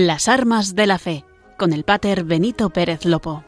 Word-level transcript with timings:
Las 0.00 0.28
armas 0.28 0.76
de 0.76 0.86
la 0.86 0.96
fe, 0.96 1.24
con 1.56 1.72
el 1.72 1.82
pater 1.82 2.22
Benito 2.22 2.70
Pérez 2.70 3.04
Lopo. 3.04 3.42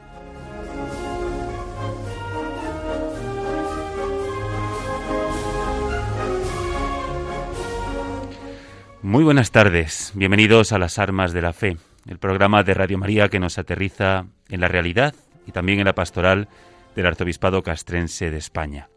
Muy 9.00 9.22
buenas 9.22 9.52
tardes, 9.52 10.10
bienvenidos 10.16 10.72
a 10.72 10.80
Las 10.80 10.98
Armas 10.98 11.32
de 11.32 11.40
la 11.40 11.52
Fe, 11.52 11.76
el 12.08 12.18
programa 12.18 12.64
de 12.64 12.74
Radio 12.74 12.98
María 12.98 13.28
que 13.28 13.38
nos 13.38 13.56
aterriza 13.56 14.26
en 14.48 14.60
la 14.60 14.66
realidad 14.66 15.14
y 15.46 15.52
también 15.52 15.78
en 15.78 15.84
la 15.84 15.94
pastoral 15.94 16.48
del 16.96 17.06
Arzobispado 17.06 17.62
Castrense 17.62 18.32
de 18.32 18.38
España. 18.38 18.88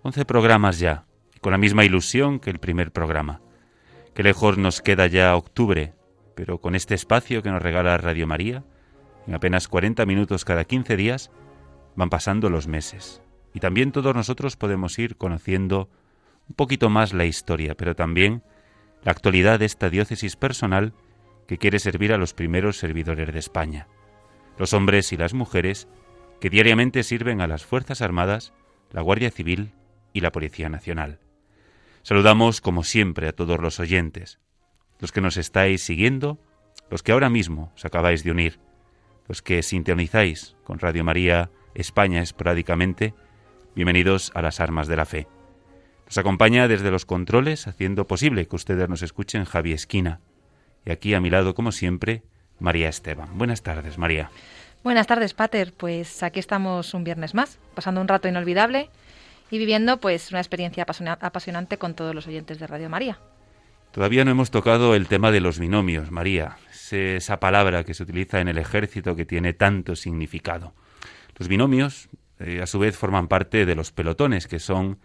Once 0.00 0.24
programas 0.24 0.78
ya, 0.78 1.04
con 1.42 1.52
la 1.52 1.58
misma 1.58 1.84
ilusión 1.84 2.40
que 2.40 2.48
el 2.48 2.60
primer 2.60 2.92
programa. 2.92 3.42
Qué 4.14 4.22
lejos 4.22 4.56
nos 4.56 4.80
queda 4.80 5.06
ya 5.06 5.36
octubre, 5.36 5.92
pero 6.34 6.60
con 6.60 6.74
este 6.74 6.94
espacio 6.94 7.42
que 7.42 7.50
nos 7.50 7.62
regala 7.62 7.96
Radio 7.96 8.26
María, 8.26 8.64
en 9.26 9.34
apenas 9.34 9.68
40 9.68 10.04
minutos 10.06 10.44
cada 10.44 10.64
15 10.64 10.96
días, 10.96 11.30
van 11.96 12.10
pasando 12.10 12.50
los 12.50 12.66
meses. 12.66 13.22
Y 13.54 13.60
también 13.60 13.92
todos 13.92 14.14
nosotros 14.14 14.56
podemos 14.56 14.98
ir 14.98 15.16
conociendo 15.16 15.88
un 16.48 16.54
poquito 16.54 16.90
más 16.90 17.12
la 17.12 17.24
historia, 17.24 17.74
pero 17.74 17.94
también 17.94 18.42
la 19.02 19.12
actualidad 19.12 19.58
de 19.58 19.66
esta 19.66 19.90
diócesis 19.90 20.36
personal 20.36 20.94
que 21.46 21.58
quiere 21.58 21.78
servir 21.78 22.12
a 22.12 22.18
los 22.18 22.34
primeros 22.34 22.78
servidores 22.78 23.32
de 23.32 23.38
España, 23.38 23.88
los 24.58 24.72
hombres 24.72 25.12
y 25.12 25.16
las 25.16 25.34
mujeres 25.34 25.88
que 26.40 26.50
diariamente 26.50 27.02
sirven 27.02 27.40
a 27.40 27.46
las 27.46 27.64
Fuerzas 27.64 28.02
Armadas, 28.02 28.52
la 28.90 29.02
Guardia 29.02 29.30
Civil 29.30 29.72
y 30.12 30.20
la 30.20 30.32
Policía 30.32 30.68
Nacional. 30.68 31.20
Saludamos, 32.02 32.60
como 32.60 32.84
siempre, 32.84 33.28
a 33.28 33.32
todos 33.32 33.60
los 33.60 33.78
oyentes, 33.80 34.40
los 35.02 35.10
que 35.10 35.20
nos 35.20 35.36
estáis 35.36 35.82
siguiendo, 35.82 36.38
los 36.88 37.02
que 37.02 37.10
ahora 37.10 37.28
mismo 37.28 37.72
os 37.74 37.84
acabáis 37.84 38.22
de 38.22 38.30
unir, 38.30 38.60
los 39.26 39.42
que 39.42 39.64
sintonizáis 39.64 40.54
con 40.62 40.78
Radio 40.78 41.02
María 41.02 41.50
España 41.74 42.22
esporádicamente, 42.22 43.12
bienvenidos 43.74 44.30
a 44.36 44.42
las 44.42 44.60
armas 44.60 44.86
de 44.86 44.94
la 44.96 45.04
fe. 45.04 45.26
Nos 46.06 46.18
acompaña 46.18 46.68
desde 46.68 46.92
los 46.92 47.04
controles, 47.04 47.66
haciendo 47.66 48.06
posible 48.06 48.46
que 48.46 48.54
ustedes 48.54 48.88
nos 48.88 49.02
escuchen 49.02 49.44
Javi 49.44 49.72
Esquina. 49.72 50.20
Y 50.86 50.92
aquí 50.92 51.14
a 51.14 51.20
mi 51.20 51.30
lado, 51.30 51.56
como 51.56 51.72
siempre, 51.72 52.22
María 52.60 52.88
Esteban. 52.88 53.36
Buenas 53.36 53.64
tardes, 53.64 53.98
María. 53.98 54.30
Buenas 54.84 55.08
tardes, 55.08 55.34
Pater. 55.34 55.72
Pues 55.72 56.22
aquí 56.22 56.38
estamos 56.38 56.94
un 56.94 57.02
viernes 57.02 57.34
más, 57.34 57.58
pasando 57.74 58.00
un 58.00 58.06
rato 58.06 58.28
inolvidable 58.28 58.88
y 59.50 59.58
viviendo 59.58 59.98
pues 59.98 60.30
una 60.30 60.38
experiencia 60.38 60.86
apasionante 60.86 61.76
con 61.76 61.94
todos 61.94 62.14
los 62.14 62.28
oyentes 62.28 62.60
de 62.60 62.68
Radio 62.68 62.88
María. 62.88 63.18
Todavía 63.92 64.24
no 64.24 64.30
hemos 64.30 64.50
tocado 64.50 64.94
el 64.94 65.06
tema 65.06 65.30
de 65.30 65.40
los 65.40 65.58
binomios, 65.58 66.10
María, 66.10 66.56
esa 66.90 67.40
palabra 67.40 67.84
que 67.84 67.92
se 67.92 68.02
utiliza 68.02 68.40
en 68.40 68.48
el 68.48 68.56
ejército 68.56 69.14
que 69.16 69.26
tiene 69.26 69.52
tanto 69.52 69.96
significado. 69.96 70.74
Los 71.38 71.48
binomios, 71.48 72.08
eh, 72.38 72.60
a 72.62 72.66
su 72.66 72.78
vez, 72.78 72.96
forman 72.96 73.28
parte 73.28 73.66
de 73.66 73.74
los 73.74 73.92
pelotones, 73.92 74.46
que 74.46 74.58
son 74.60 74.98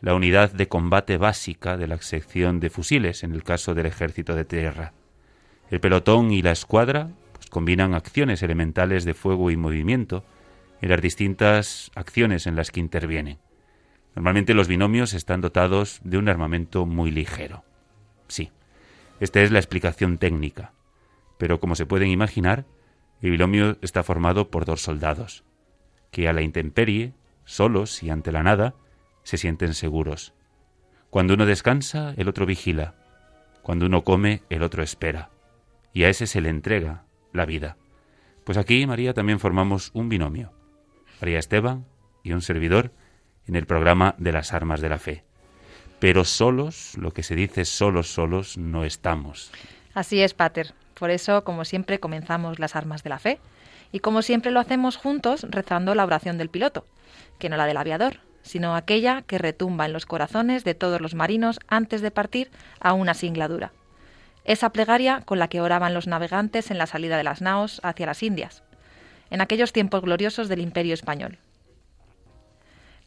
la 0.00 0.14
unidad 0.14 0.52
de 0.52 0.68
combate 0.68 1.16
básica 1.16 1.78
de 1.78 1.86
la 1.86 1.96
sección 1.98 2.60
de 2.60 2.68
fusiles 2.68 3.24
en 3.24 3.32
el 3.32 3.42
caso 3.42 3.74
del 3.74 3.86
ejército 3.86 4.34
de 4.34 4.44
tierra. 4.44 4.92
El 5.70 5.80
pelotón 5.80 6.30
y 6.30 6.42
la 6.42 6.52
escuadra 6.52 7.08
pues, 7.32 7.46
combinan 7.46 7.94
acciones 7.94 8.42
elementales 8.42 9.04
de 9.04 9.14
fuego 9.14 9.50
y 9.50 9.56
movimiento 9.56 10.22
en 10.82 10.90
las 10.90 11.00
distintas 11.00 11.90
acciones 11.94 12.46
en 12.46 12.56
las 12.56 12.70
que 12.70 12.80
intervienen. 12.80 13.38
Normalmente 14.14 14.52
los 14.52 14.68
binomios 14.68 15.14
están 15.14 15.40
dotados 15.40 16.00
de 16.04 16.18
un 16.18 16.28
armamento 16.28 16.84
muy 16.84 17.10
ligero. 17.10 17.64
Sí, 18.34 18.50
esta 19.20 19.42
es 19.42 19.52
la 19.52 19.60
explicación 19.60 20.18
técnica. 20.18 20.72
Pero 21.38 21.60
como 21.60 21.76
se 21.76 21.86
pueden 21.86 22.08
imaginar, 22.08 22.66
el 23.22 23.30
binomio 23.30 23.78
está 23.80 24.02
formado 24.02 24.50
por 24.50 24.64
dos 24.64 24.82
soldados, 24.82 25.44
que 26.10 26.26
a 26.26 26.32
la 26.32 26.42
intemperie, 26.42 27.12
solos 27.44 28.02
y 28.02 28.10
ante 28.10 28.32
la 28.32 28.42
nada, 28.42 28.74
se 29.22 29.36
sienten 29.36 29.72
seguros. 29.72 30.34
Cuando 31.10 31.34
uno 31.34 31.46
descansa, 31.46 32.12
el 32.16 32.26
otro 32.26 32.44
vigila. 32.44 32.96
Cuando 33.62 33.86
uno 33.86 34.02
come, 34.02 34.42
el 34.50 34.64
otro 34.64 34.82
espera. 34.82 35.30
Y 35.92 36.02
a 36.02 36.08
ese 36.08 36.26
se 36.26 36.40
le 36.40 36.48
entrega 36.48 37.04
la 37.32 37.46
vida. 37.46 37.76
Pues 38.42 38.58
aquí, 38.58 38.84
María, 38.84 39.14
también 39.14 39.38
formamos 39.38 39.92
un 39.94 40.08
binomio. 40.08 40.52
María 41.20 41.38
Esteban 41.38 41.86
y 42.24 42.32
un 42.32 42.42
servidor 42.42 42.90
en 43.46 43.54
el 43.54 43.66
programa 43.66 44.16
de 44.18 44.32
las 44.32 44.52
armas 44.52 44.80
de 44.80 44.88
la 44.88 44.98
fe 44.98 45.24
pero 46.04 46.26
solos, 46.26 46.98
lo 46.98 47.12
que 47.12 47.22
se 47.22 47.34
dice 47.34 47.64
solos, 47.64 48.12
solos, 48.12 48.58
no 48.58 48.84
estamos. 48.84 49.50
Así 49.94 50.20
es, 50.20 50.34
Pater. 50.34 50.74
Por 50.92 51.08
eso, 51.08 51.44
como 51.44 51.64
siempre, 51.64 51.98
comenzamos 51.98 52.58
las 52.58 52.76
armas 52.76 53.02
de 53.02 53.08
la 53.08 53.18
fe. 53.18 53.40
Y 53.90 54.00
como 54.00 54.20
siempre 54.20 54.50
lo 54.50 54.60
hacemos 54.60 54.98
juntos, 54.98 55.46
rezando 55.48 55.94
la 55.94 56.04
oración 56.04 56.36
del 56.36 56.50
piloto, 56.50 56.84
que 57.38 57.48
no 57.48 57.56
la 57.56 57.64
del 57.64 57.78
aviador, 57.78 58.18
sino 58.42 58.76
aquella 58.76 59.22
que 59.22 59.38
retumba 59.38 59.86
en 59.86 59.94
los 59.94 60.04
corazones 60.04 60.62
de 60.62 60.74
todos 60.74 61.00
los 61.00 61.14
marinos 61.14 61.58
antes 61.68 62.02
de 62.02 62.10
partir 62.10 62.50
a 62.80 62.92
una 62.92 63.14
singladura. 63.14 63.72
Esa 64.44 64.72
plegaria 64.72 65.22
con 65.24 65.38
la 65.38 65.48
que 65.48 65.62
oraban 65.62 65.94
los 65.94 66.06
navegantes 66.06 66.70
en 66.70 66.76
la 66.76 66.86
salida 66.86 67.16
de 67.16 67.24
las 67.24 67.40
naos 67.40 67.80
hacia 67.82 68.04
las 68.04 68.22
Indias, 68.22 68.62
en 69.30 69.40
aquellos 69.40 69.72
tiempos 69.72 70.02
gloriosos 70.02 70.50
del 70.50 70.60
Imperio 70.60 70.92
Español 70.92 71.38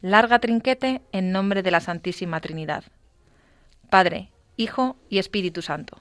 larga 0.00 0.38
trinquete 0.38 1.02
en 1.12 1.32
nombre 1.32 1.62
de 1.62 1.70
la 1.70 1.80
Santísima 1.80 2.40
Trinidad. 2.40 2.84
Padre, 3.90 4.30
Hijo 4.56 4.96
y 5.08 5.18
Espíritu 5.18 5.62
Santo. 5.62 6.00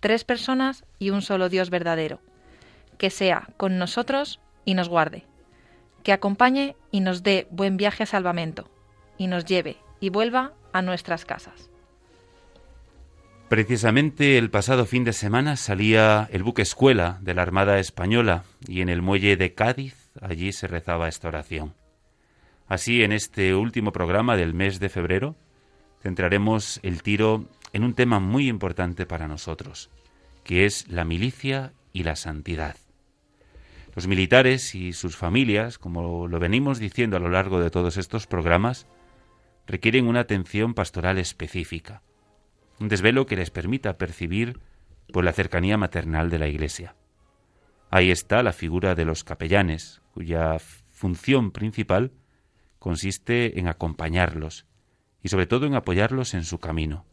Tres 0.00 0.24
personas 0.24 0.84
y 0.98 1.10
un 1.10 1.22
solo 1.22 1.48
Dios 1.48 1.70
verdadero. 1.70 2.20
Que 2.98 3.10
sea 3.10 3.48
con 3.56 3.78
nosotros 3.78 4.40
y 4.64 4.74
nos 4.74 4.88
guarde. 4.88 5.24
Que 6.02 6.12
acompañe 6.12 6.76
y 6.90 7.00
nos 7.00 7.22
dé 7.22 7.46
buen 7.50 7.76
viaje 7.76 8.02
a 8.02 8.06
salvamento. 8.06 8.70
Y 9.18 9.26
nos 9.26 9.44
lleve 9.44 9.76
y 10.00 10.10
vuelva 10.10 10.52
a 10.72 10.82
nuestras 10.82 11.24
casas. 11.24 11.70
Precisamente 13.48 14.38
el 14.38 14.50
pasado 14.50 14.86
fin 14.86 15.04
de 15.04 15.12
semana 15.12 15.56
salía 15.56 16.28
el 16.32 16.42
buque 16.42 16.62
escuela 16.62 17.18
de 17.20 17.34
la 17.34 17.42
Armada 17.42 17.78
Española 17.78 18.44
y 18.66 18.80
en 18.80 18.88
el 18.88 19.02
muelle 19.02 19.36
de 19.36 19.54
Cádiz 19.54 20.10
allí 20.20 20.52
se 20.52 20.66
rezaba 20.66 21.08
esta 21.08 21.28
oración. 21.28 21.74
Así, 22.66 23.02
en 23.02 23.12
este 23.12 23.54
último 23.54 23.92
programa 23.92 24.36
del 24.36 24.54
mes 24.54 24.80
de 24.80 24.88
febrero, 24.88 25.36
centraremos 26.02 26.80
el 26.82 27.02
tiro 27.02 27.46
en 27.72 27.84
un 27.84 27.94
tema 27.94 28.20
muy 28.20 28.48
importante 28.48 29.04
para 29.04 29.28
nosotros, 29.28 29.90
que 30.44 30.64
es 30.64 30.88
la 30.88 31.04
milicia 31.04 31.72
y 31.92 32.04
la 32.04 32.16
santidad. 32.16 32.76
Los 33.94 34.06
militares 34.06 34.74
y 34.74 34.92
sus 34.92 35.16
familias, 35.16 35.78
como 35.78 36.26
lo 36.26 36.38
venimos 36.38 36.78
diciendo 36.78 37.16
a 37.16 37.20
lo 37.20 37.28
largo 37.28 37.60
de 37.60 37.70
todos 37.70 37.96
estos 37.96 38.26
programas, 38.26 38.86
requieren 39.66 40.06
una 40.06 40.20
atención 40.20 40.74
pastoral 40.74 41.18
específica, 41.18 42.02
un 42.80 42.88
desvelo 42.88 43.26
que 43.26 43.36
les 43.36 43.50
permita 43.50 43.98
percibir 43.98 44.58
por 45.12 45.24
la 45.24 45.32
cercanía 45.32 45.76
maternal 45.76 46.30
de 46.30 46.38
la 46.38 46.48
Iglesia. 46.48 46.96
Ahí 47.90 48.10
está 48.10 48.42
la 48.42 48.52
figura 48.52 48.94
de 48.94 49.04
los 49.04 49.22
capellanes, 49.22 50.02
cuya 50.12 50.58
función 50.90 51.52
principal 51.52 52.10
consiste 52.84 53.58
en 53.58 53.66
acompañarlos 53.66 54.66
y 55.22 55.30
sobre 55.30 55.46
todo 55.46 55.64
en 55.64 55.74
apoyarlos 55.74 56.34
en 56.34 56.44
su 56.44 56.58
camino, 56.58 57.06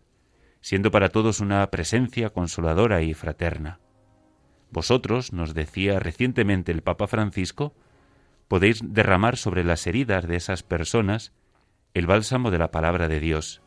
siendo 0.59 0.91
para 0.91 1.07
todos 1.07 1.39
una 1.39 1.65
presencia 1.71 2.31
consoladora 2.31 3.03
y 3.03 3.13
fraterna. 3.13 3.79
Vosotros, 4.69 5.31
nos 5.31 5.53
decía 5.53 5.97
recientemente 6.01 6.73
el 6.73 6.81
Papa 6.81 7.07
Francisco, 7.07 7.73
podéis 8.49 8.81
derramar 8.83 9.37
sobre 9.37 9.63
las 9.63 9.87
heridas 9.87 10.27
de 10.27 10.35
esas 10.35 10.61
personas 10.61 11.31
el 11.93 12.05
bálsamo 12.05 12.51
de 12.51 12.57
la 12.57 12.71
palabra 12.71 13.07
de 13.07 13.21
Dios, 13.21 13.61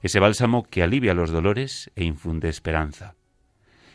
ese 0.00 0.20
bálsamo 0.20 0.62
que 0.62 0.82
alivia 0.82 1.12
los 1.12 1.30
dolores 1.30 1.90
e 1.94 2.04
infunde 2.04 2.48
esperanza. 2.48 3.16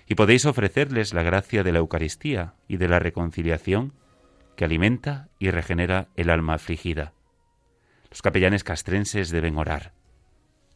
Y 0.06 0.14
podéis 0.14 0.46
ofrecerles 0.46 1.16
la 1.16 1.24
gracia 1.24 1.64
de 1.64 1.72
la 1.72 1.80
Eucaristía 1.80 2.54
y 2.68 2.78
de 2.78 2.90
la 2.90 3.00
reconciliación 3.00 3.94
que 4.56 4.66
alimenta 4.66 5.30
y 5.40 5.50
regenera 5.50 6.10
el 6.16 6.30
alma 6.30 6.54
afligida. 6.54 7.14
Los 8.14 8.22
capellanes 8.22 8.64
castrenses 8.64 9.32
deben 9.32 9.58
orar, 9.58 9.92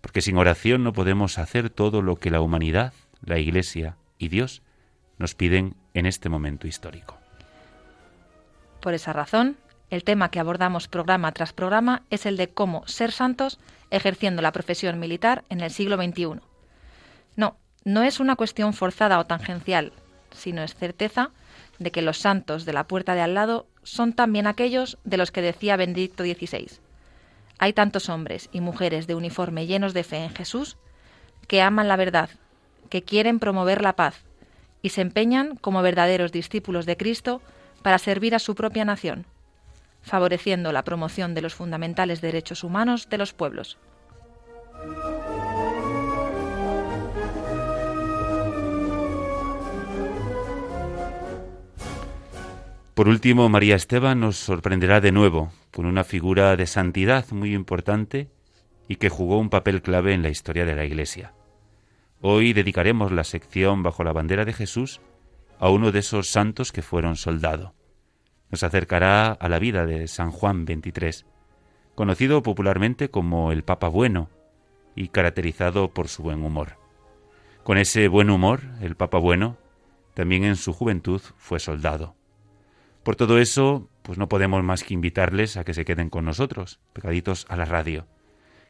porque 0.02 0.24
sin 0.24 0.38
oración 0.38 0.84
no 0.84 0.92
podemos 0.92 1.38
hacer 1.38 1.70
todo 1.70 2.02
lo 2.02 2.16
que 2.16 2.32
la 2.32 2.42
humanidad, 2.42 2.94
la 3.24 3.38
Iglesia 3.38 3.96
y 4.18 4.30
Dios 4.30 4.64
nos 5.20 5.36
piden 5.36 5.76
en 5.94 6.08
este 6.08 6.30
momento 6.30 6.66
histórico. 6.66 7.20
Por 8.82 8.96
esa 8.96 9.14
razón, 9.14 9.56
el 9.92 10.04
tema 10.04 10.32
que 10.32 10.40
abordamos 10.40 10.88
programa 10.88 11.32
tras 11.32 11.54
programa 11.54 12.02
es 12.10 12.26
el 12.26 12.38
de 12.38 12.50
cómo 12.50 12.82
ser 12.88 13.12
santos 13.12 13.60
ejerciendo 13.92 14.42
la 14.42 14.52
profesión 14.52 14.98
militar 14.98 15.44
en 15.50 15.62
el 15.62 15.70
siglo 15.70 15.96
XXI. 15.98 16.42
No, 17.36 17.56
no 17.84 18.02
es 18.02 18.20
una 18.20 18.36
cuestión 18.36 18.74
forzada 18.74 19.20
o 19.20 19.28
tangencial, 19.28 19.94
sino 20.32 20.64
es 20.64 20.74
certeza 20.74 21.30
de 21.78 21.92
que 21.92 22.02
los 22.02 22.18
santos 22.18 22.66
de 22.66 22.74
la 22.74 22.88
puerta 22.88 23.14
de 23.14 23.22
al 23.22 23.36
lado 23.36 23.68
son 23.84 24.14
también 24.14 24.48
aquellos 24.48 24.98
de 25.04 25.18
los 25.18 25.30
que 25.30 25.44
decía 25.44 25.78
Benedicto 25.78 26.24
XVI. 26.24 26.87
Hay 27.60 27.74
tantos 27.74 28.10
hombres 28.10 28.50
y 28.52 28.62
mujeres 28.62 29.08
de 29.08 29.16
uniforme 29.16 29.66
llenos 29.66 29.94
de 29.94 30.04
fe 30.04 30.18
en 30.18 30.34
Jesús 30.34 30.78
que 31.48 31.62
aman 31.62 31.88
la 31.88 31.96
verdad, 31.96 32.30
que 32.90 33.04
quieren 33.04 33.40
promover 33.40 33.82
la 33.82 33.96
paz, 33.96 34.24
y 34.82 34.90
se 34.90 35.02
empeñan 35.02 35.56
como 35.56 35.82
verdaderos 35.82 36.32
discípulos 36.32 36.86
de 36.86 36.98
Cristo 36.98 37.42
para 37.82 37.98
servir 37.98 38.36
a 38.36 38.40
su 38.40 38.54
propia 38.54 38.86
nación, 38.86 39.26
favoreciendo 40.02 40.72
la 40.72 40.84
promoción 40.84 41.34
de 41.34 41.42
los 41.42 41.56
fundamentales 41.56 42.22
derechos 42.22 42.64
humanos 42.64 43.10
de 43.10 43.18
los 43.18 43.34
pueblos. 43.34 43.78
Por 52.98 53.10
último, 53.10 53.48
María 53.48 53.76
Esteban 53.76 54.22
nos 54.22 54.38
sorprenderá 54.38 55.02
de 55.02 55.12
nuevo 55.12 55.52
con 55.72 55.86
una 55.86 56.04
figura 56.04 56.56
de 56.56 56.66
santidad 56.66 57.30
muy 57.30 57.54
importante 57.54 58.32
y 58.88 58.96
que 58.96 59.10
jugó 59.10 59.38
un 59.38 59.52
papel 59.52 59.84
clave 59.84 60.16
en 60.16 60.24
la 60.24 60.30
historia 60.30 60.66
de 60.66 60.76
la 60.76 60.84
Iglesia. 60.84 61.32
Hoy 62.22 62.54
dedicaremos 62.54 63.12
la 63.12 63.24
sección 63.24 63.84
Bajo 63.84 64.04
la 64.04 64.14
bandera 64.14 64.46
de 64.46 64.54
Jesús 64.54 65.00
a 65.60 65.70
uno 65.70 65.92
de 65.92 66.00
esos 66.00 66.30
santos 66.30 66.72
que 66.72 66.82
fueron 66.82 67.18
soldado. 67.18 67.76
Nos 68.50 68.64
acercará 68.64 69.32
a 69.32 69.48
la 69.48 69.60
vida 69.60 69.86
de 69.86 70.08
San 70.08 70.32
Juan 70.32 70.66
XXIII, 70.66 71.24
conocido 71.94 72.42
popularmente 72.42 73.12
como 73.12 73.52
el 73.52 73.64
Papa 73.64 73.90
Bueno 73.90 74.32
y 74.96 75.10
caracterizado 75.10 75.94
por 75.94 76.08
su 76.08 76.24
buen 76.24 76.44
humor. 76.44 76.80
Con 77.64 77.78
ese 77.78 78.08
buen 78.08 78.32
humor, 78.32 78.62
el 78.82 78.96
Papa 78.96 79.20
Bueno 79.20 79.56
también 80.16 80.46
en 80.46 80.56
su 80.56 80.74
juventud 80.74 81.22
fue 81.38 81.60
soldado. 81.60 82.18
Por 83.08 83.16
todo 83.16 83.40
eso, 83.40 83.88
pues 84.02 84.18
no 84.18 84.28
podemos 84.28 84.62
más 84.66 84.84
que 84.84 84.94
invitarles 84.94 85.56
a 85.56 85.64
que 85.64 85.74
se 85.74 85.86
queden 85.86 86.10
con 86.10 86.26
nosotros, 86.26 86.82
pegaditos 86.92 87.46
a 87.48 87.56
la 87.56 87.64
radio, 87.64 88.06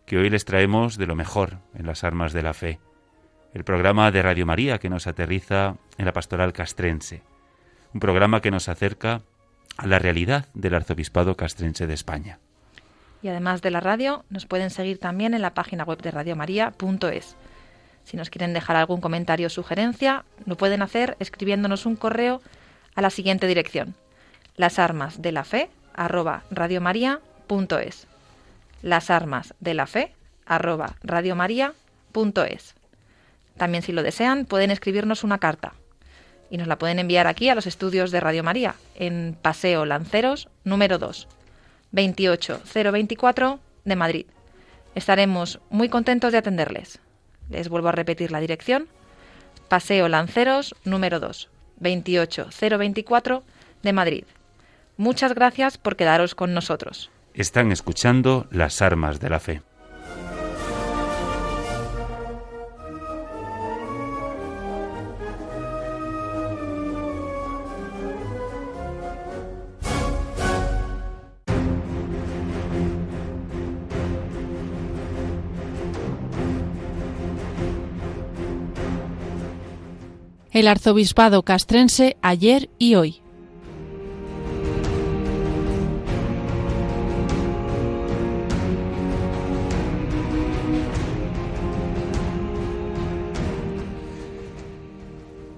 que 0.06 0.19
hoy 0.19 0.30
les 0.30 0.45
traemos 0.45 0.95
de 1.00 1.07
lo 1.07 1.16
mejor 1.16 1.57
en 1.74 1.88
las 1.88 2.04
armas 2.04 2.34
de 2.34 2.44
la 2.44 2.54
fe, 2.54 2.80
el 3.56 3.63
programa 3.63 4.12
de 4.12 4.22
Radio 4.22 4.45
María 4.45 4.78
que 4.78 4.92
nos 4.92 5.07
aterriza 5.07 5.78
en 5.98 6.06
la 6.06 6.13
pastoral 6.13 6.54
castrense, 6.54 7.24
un 7.95 8.00
programa 8.00 8.39
que 8.39 8.51
nos 8.51 8.69
acerca 8.69 9.24
a 9.75 9.88
la 9.88 9.98
realidad 9.98 10.45
del 10.54 10.75
arzobispado 10.75 11.36
castrense 11.36 11.88
de 11.88 11.95
España. 11.95 12.38
Y 13.24 13.30
además 13.30 13.63
de 13.63 13.72
la 13.72 13.80
radio, 13.80 14.24
nos 14.30 14.45
pueden 14.45 14.69
seguir 14.69 15.00
también 15.00 15.34
en 15.34 15.42
la 15.42 15.56
página 15.56 15.84
web 15.84 16.00
de 16.04 16.12
radiomaria.es. 16.12 17.36
Si 18.04 18.18
nos 18.18 18.30
quieren 18.30 18.54
dejar 18.54 18.75
algún 18.75 19.01
comentario 19.01 19.48
o 19.48 19.50
sugerencia, 19.50 20.25
lo 20.45 20.57
pueden 20.57 20.84
hacer 20.84 21.18
escribiéndonos 21.18 21.88
un 21.88 21.95
correo 21.95 22.39
a 22.94 23.01
la 23.01 23.10
siguiente 23.10 23.48
dirección: 23.48 23.95
las 24.57 24.80
armas 24.80 25.21
de 25.21 25.31
la 25.31 25.44
fe 25.44 25.69
arroba 25.94 26.44
radiomaria.es. 26.51 28.07
Las 28.81 29.09
armas 29.09 29.54
de 29.59 29.74
la 29.74 29.88
fe 29.88 30.13
arroba 30.45 30.95
radiomaria.es. 31.04 32.75
También 33.56 33.83
si 33.83 33.92
lo 33.92 34.04
desean 34.04 34.45
pueden 34.45 34.71
escribirnos 34.71 35.24
una 35.24 35.38
carta 35.38 35.74
y 36.50 36.57
nos 36.57 36.68
la 36.68 36.77
pueden 36.77 37.00
enviar 37.00 37.27
aquí 37.27 37.50
a 37.50 37.56
los 37.56 37.68
estudios 37.68 38.12
de 38.12 38.19
Radio 38.19 38.44
María 38.44 38.75
en 38.95 39.38
Paseo 39.42 39.86
Lanceros 39.86 40.50
número 40.63 40.98
2, 40.98 41.27
28024 41.92 43.60
de 43.86 43.95
Madrid. 43.95 44.25
Estaremos 44.95 45.60
muy 45.69 45.89
contentos 45.89 46.31
de 46.31 46.39
atenderles. 46.39 47.00
Les 47.50 47.69
vuelvo 47.69 47.89
a 47.89 47.94
repetir 47.94 48.31
la 48.31 48.39
dirección. 48.39 48.88
Paseo 49.69 50.07
Lanceros 50.07 50.75
número 50.83 51.19
2, 51.19 51.50
28024 51.80 53.44
de 53.83 53.94
Madrid. 53.94 54.24
Muchas 54.98 55.36
gracias 55.36 55.78
por 55.78 55.96
quedaros 55.96 56.34
con 56.34 56.54
nosotros. 56.54 57.12
Están 57.36 57.72
escuchando 57.72 58.48
las 58.50 58.82
armas 58.82 59.20
de 59.20 59.30
la 59.30 59.40
fe. 59.40 59.62
El 80.52 80.68
arzobispado 80.68 81.44
castrense 81.44 82.18
ayer 82.24 82.72
y 82.80 82.96
hoy. 82.96 83.22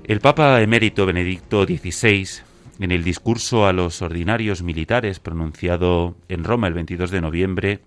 El 0.10 0.22
Papa 0.22 0.60
emérito 0.64 1.06
Benedicto 1.06 1.66
XVI, 1.66 2.42
en 2.80 2.92
el 2.92 3.04
discurso 3.04 3.68
a 3.68 3.74
los 3.74 4.02
ordinarios 4.02 4.64
militares 4.64 5.20
pronunciado 5.20 6.16
en 6.30 6.44
Roma 6.44 6.66
el 6.66 6.74
22 6.74 7.12
de 7.12 7.22
noviembre 7.22 7.82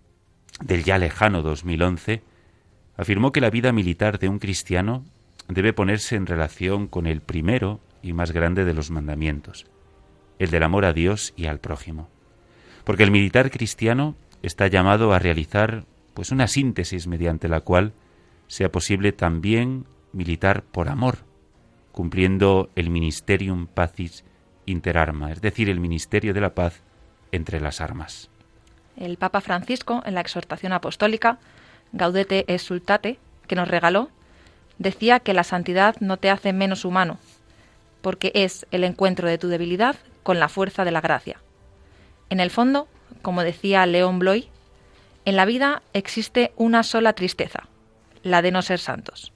del 0.60 0.84
ya 0.84 0.98
lejano 0.98 1.42
2011, 1.42 2.22
afirmó 2.96 3.32
que 3.32 3.40
la 3.40 3.50
vida 3.50 3.72
militar 3.72 4.20
de 4.20 4.28
un 4.28 4.38
cristiano 4.38 5.04
debe 5.48 5.72
ponerse 5.72 6.14
en 6.14 6.26
relación 6.26 6.86
con 6.86 7.08
el 7.08 7.22
primero 7.22 7.80
y 8.04 8.12
más 8.12 8.30
grande 8.30 8.64
de 8.64 8.74
los 8.74 8.92
mandamientos, 8.92 9.66
el 10.38 10.52
del 10.52 10.62
amor 10.62 10.84
a 10.84 10.92
Dios 10.92 11.34
y 11.36 11.46
al 11.46 11.58
prójimo. 11.58 12.08
Porque 12.84 13.02
el 13.02 13.10
militar 13.10 13.50
cristiano 13.50 14.14
está 14.44 14.68
llamado 14.68 15.12
a 15.12 15.18
realizar 15.18 15.86
pues 16.14 16.30
una 16.30 16.46
síntesis 16.46 17.08
mediante 17.08 17.48
la 17.48 17.62
cual 17.62 17.94
sea 18.46 18.70
posible 18.70 19.10
también 19.10 19.86
militar 20.12 20.62
por 20.62 20.88
amor, 20.88 21.31
cumpliendo 21.92 22.70
el 22.74 22.90
ministerium 22.90 23.66
pacis 23.66 24.24
inter 24.66 24.98
arma, 24.98 25.32
es 25.32 25.40
decir, 25.40 25.68
el 25.68 25.80
ministerio 25.80 26.34
de 26.34 26.40
la 26.40 26.54
paz 26.54 26.80
entre 27.30 27.60
las 27.60 27.80
armas. 27.80 28.30
El 28.96 29.16
Papa 29.16 29.40
Francisco, 29.40 30.02
en 30.04 30.14
la 30.14 30.20
exhortación 30.20 30.72
apostólica 30.72 31.38
Gaudete 31.92 32.44
et 32.48 32.58
Sultate, 32.58 33.18
que 33.46 33.56
nos 33.56 33.68
regaló, 33.68 34.10
decía 34.78 35.20
que 35.20 35.34
la 35.34 35.44
santidad 35.44 35.96
no 36.00 36.16
te 36.16 36.30
hace 36.30 36.52
menos 36.52 36.84
humano, 36.84 37.18
porque 38.00 38.32
es 38.34 38.66
el 38.70 38.84
encuentro 38.84 39.28
de 39.28 39.38
tu 39.38 39.48
debilidad 39.48 39.96
con 40.22 40.40
la 40.40 40.48
fuerza 40.48 40.84
de 40.84 40.90
la 40.90 41.00
gracia. 41.00 41.38
En 42.30 42.40
el 42.40 42.50
fondo, 42.50 42.88
como 43.20 43.42
decía 43.42 43.84
León 43.86 44.18
Bloy, 44.18 44.48
en 45.24 45.36
la 45.36 45.44
vida 45.44 45.82
existe 45.92 46.52
una 46.56 46.82
sola 46.82 47.12
tristeza, 47.12 47.68
la 48.22 48.42
de 48.42 48.50
no 48.50 48.62
ser 48.62 48.78
santos. 48.78 49.32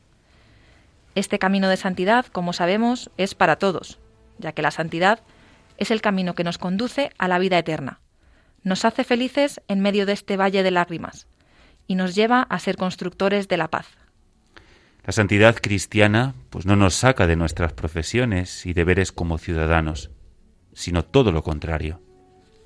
Este 1.16 1.38
camino 1.38 1.70
de 1.70 1.78
santidad, 1.78 2.26
como 2.26 2.52
sabemos, 2.52 3.11
es 3.16 3.35
para 3.35 3.56
todos, 3.56 3.99
ya 4.37 4.52
que 4.52 4.61
la 4.61 4.70
santidad 4.70 5.20
es 5.78 5.90
el 5.90 6.02
camino 6.02 6.35
que 6.35 6.44
nos 6.44 6.58
conduce 6.58 7.11
a 7.16 7.26
la 7.26 7.38
vida 7.38 7.58
eterna. 7.58 8.00
Nos 8.62 8.85
hace 8.85 9.02
felices 9.02 9.62
en 9.66 9.80
medio 9.80 10.04
de 10.04 10.12
este 10.12 10.37
valle 10.37 10.62
de 10.62 10.70
lágrimas 10.70 11.26
y 11.87 11.94
nos 11.94 12.14
lleva 12.14 12.42
a 12.42 12.58
ser 12.58 12.76
constructores 12.76 13.49
de 13.49 13.56
la 13.56 13.68
paz. 13.68 13.87
La 15.06 15.12
santidad 15.12 15.56
cristiana 15.56 16.35
pues 16.50 16.66
no 16.66 16.76
nos 16.76 16.94
saca 16.94 17.26
de 17.26 17.37
nuestras 17.37 17.73
profesiones 17.73 18.66
y 18.66 18.75
deberes 18.75 19.11
como 19.11 19.38
ciudadanos, 19.38 20.11
sino 20.75 21.02
todo 21.02 21.32
lo 21.32 21.42
contrario. 21.42 22.02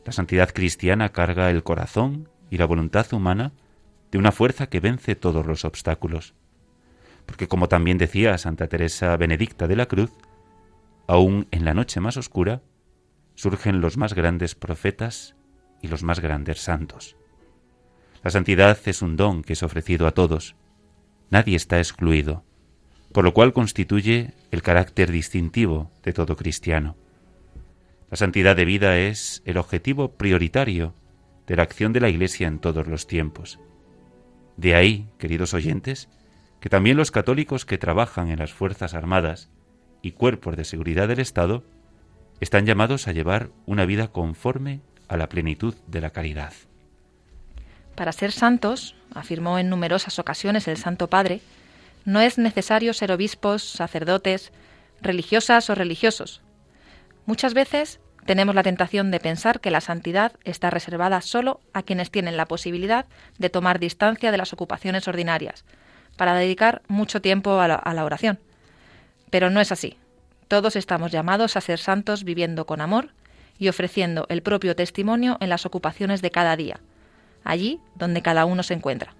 La 0.04 0.10
santidad 0.10 0.50
cristiana 0.50 1.10
carga 1.10 1.50
el 1.50 1.62
corazón 1.62 2.28
y 2.50 2.56
la 2.56 2.66
voluntad 2.66 3.12
humana 3.12 3.52
de 4.10 4.18
una 4.18 4.32
fuerza 4.32 4.66
que 4.66 4.80
vence 4.80 5.14
todos 5.14 5.46
los 5.46 5.64
obstáculos 5.64 6.34
porque 7.30 7.46
como 7.46 7.68
también 7.68 7.96
decía 7.96 8.36
Santa 8.38 8.66
Teresa 8.66 9.16
Benedicta 9.16 9.68
de 9.68 9.76
la 9.76 9.86
Cruz, 9.86 10.10
aún 11.06 11.46
en 11.52 11.64
la 11.64 11.74
noche 11.74 12.00
más 12.00 12.16
oscura 12.16 12.60
surgen 13.36 13.80
los 13.80 13.96
más 13.96 14.14
grandes 14.14 14.56
profetas 14.56 15.36
y 15.80 15.86
los 15.86 16.02
más 16.02 16.18
grandes 16.18 16.60
santos. 16.60 17.16
La 18.24 18.32
santidad 18.32 18.76
es 18.84 19.00
un 19.00 19.16
don 19.16 19.42
que 19.44 19.52
es 19.52 19.62
ofrecido 19.62 20.08
a 20.08 20.10
todos. 20.10 20.56
Nadie 21.30 21.54
está 21.54 21.78
excluido, 21.78 22.42
por 23.12 23.22
lo 23.22 23.32
cual 23.32 23.52
constituye 23.52 24.34
el 24.50 24.62
carácter 24.62 25.12
distintivo 25.12 25.92
de 26.02 26.12
todo 26.12 26.34
cristiano. 26.34 26.96
La 28.10 28.16
santidad 28.16 28.56
de 28.56 28.64
vida 28.64 28.98
es 28.98 29.40
el 29.44 29.56
objetivo 29.56 30.16
prioritario 30.16 30.94
de 31.46 31.54
la 31.54 31.62
acción 31.62 31.92
de 31.92 32.00
la 32.00 32.08
Iglesia 32.08 32.48
en 32.48 32.58
todos 32.58 32.88
los 32.88 33.06
tiempos. 33.06 33.60
De 34.56 34.74
ahí, 34.74 35.08
queridos 35.16 35.54
oyentes, 35.54 36.08
que 36.60 36.68
también 36.68 36.96
los 36.96 37.10
católicos 37.10 37.64
que 37.64 37.78
trabajan 37.78 38.30
en 38.30 38.38
las 38.38 38.52
Fuerzas 38.52 38.94
Armadas 38.94 39.48
y 40.02 40.12
cuerpos 40.12 40.56
de 40.56 40.64
seguridad 40.64 41.08
del 41.08 41.20
Estado 41.20 41.64
están 42.40 42.66
llamados 42.66 43.08
a 43.08 43.12
llevar 43.12 43.50
una 43.66 43.86
vida 43.86 44.08
conforme 44.08 44.80
a 45.08 45.16
la 45.16 45.28
plenitud 45.28 45.74
de 45.86 46.00
la 46.00 46.10
caridad. 46.10 46.52
Para 47.94 48.12
ser 48.12 48.32
santos, 48.32 48.94
afirmó 49.14 49.58
en 49.58 49.68
numerosas 49.68 50.18
ocasiones 50.18 50.68
el 50.68 50.76
Santo 50.76 51.08
Padre, 51.08 51.40
no 52.04 52.20
es 52.20 52.38
necesario 52.38 52.94
ser 52.94 53.12
obispos, 53.12 53.62
sacerdotes, 53.62 54.52
religiosas 55.02 55.68
o 55.68 55.74
religiosos. 55.74 56.40
Muchas 57.26 57.52
veces 57.52 58.00
tenemos 58.24 58.54
la 58.54 58.62
tentación 58.62 59.10
de 59.10 59.20
pensar 59.20 59.60
que 59.60 59.70
la 59.70 59.80
santidad 59.80 60.32
está 60.44 60.70
reservada 60.70 61.20
solo 61.20 61.60
a 61.72 61.82
quienes 61.82 62.10
tienen 62.10 62.36
la 62.36 62.46
posibilidad 62.46 63.06
de 63.38 63.50
tomar 63.50 63.80
distancia 63.80 64.30
de 64.30 64.38
las 64.38 64.52
ocupaciones 64.52 65.08
ordinarias, 65.08 65.64
para 66.20 66.34
dedicar 66.34 66.82
mucho 66.86 67.22
tiempo 67.22 67.60
a 67.60 67.66
la, 67.66 68.04
oración. 68.04 68.38
Pero 69.30 69.48
no 69.48 69.58
es 69.58 69.72
así. 69.72 69.96
Todos 70.48 70.76
estamos 70.76 71.12
llamados 71.12 71.56
a 71.56 71.62
ser 71.62 71.78
santos 71.78 72.24
viviendo 72.24 72.66
con 72.66 72.82
amor 72.82 73.14
y 73.58 73.68
ofreciendo 73.68 74.26
el 74.28 74.42
propio 74.42 74.76
testimonio 74.76 75.38
en 75.40 75.48
las 75.48 75.64
ocupaciones 75.64 76.20
de 76.20 76.30
cada 76.30 76.56
día, 76.56 76.78
allí 77.42 77.80
donde 77.94 78.20
cada 78.20 78.44
uno 78.44 78.62
se 78.62 78.74
encuentra. 78.74 79.14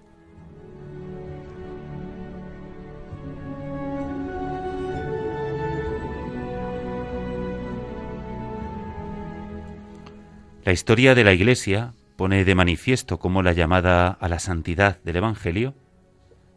La 10.63 10.71
historia 10.71 11.15
de 11.15 11.23
la 11.23 11.33
Iglesia 11.33 11.95
pone 12.15 12.45
de 12.45 12.53
manifiesto 12.53 13.17
cómo 13.17 13.41
la 13.41 13.53
llamada 13.53 14.09
a 14.09 14.29
la 14.29 14.37
santidad 14.37 14.99
del 15.03 15.15
Evangelio 15.15 15.73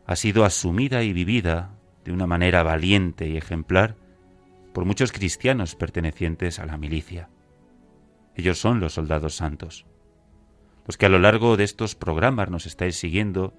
ha 0.07 0.17
sido 0.17 0.45
asumida 0.45 1.03
y 1.03 1.13
vivida 1.13 1.75
de 2.05 2.13
una 2.13 2.27
manera 2.27 2.63
valiente 2.63 3.29
y 3.29 3.37
ejemplar 3.37 3.97
por 4.73 4.85
muchos 4.85 5.13
cristianos 5.13 5.75
pertenecientes 5.77 6.59
a 6.59 6.67
la 6.67 6.77
milicia. 6.77 7.31
Ellos 8.35 8.59
son 8.59 8.81
los 8.81 8.95
soldados 8.95 9.37
santos. 9.37 9.87
Los 10.87 10.99
que 10.99 11.07
a 11.07 11.09
lo 11.09 11.19
largo 11.19 11.57
de 11.57 11.65
estos 11.65 11.95
programas 11.95 12.51
nos 12.51 12.67
estáis 12.67 12.97
siguiendo, 12.97 13.55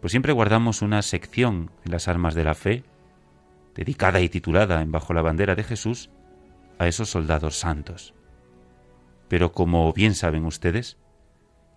pues 0.00 0.12
siempre 0.12 0.32
guardamos 0.32 0.80
una 0.80 1.02
sección 1.02 1.70
en 1.84 1.92
las 1.92 2.08
armas 2.08 2.34
de 2.34 2.44
la 2.44 2.54
fe, 2.54 2.84
dedicada 3.74 4.20
y 4.20 4.28
titulada 4.28 4.80
en 4.80 4.92
Bajo 4.92 5.12
la 5.12 5.22
bandera 5.22 5.54
de 5.54 5.64
Jesús, 5.64 6.10
a 6.78 6.86
esos 6.86 7.10
soldados 7.10 7.58
santos. 7.58 8.14
Pero 9.28 9.52
como 9.52 9.92
bien 9.92 10.14
saben 10.14 10.46
ustedes, 10.46 10.96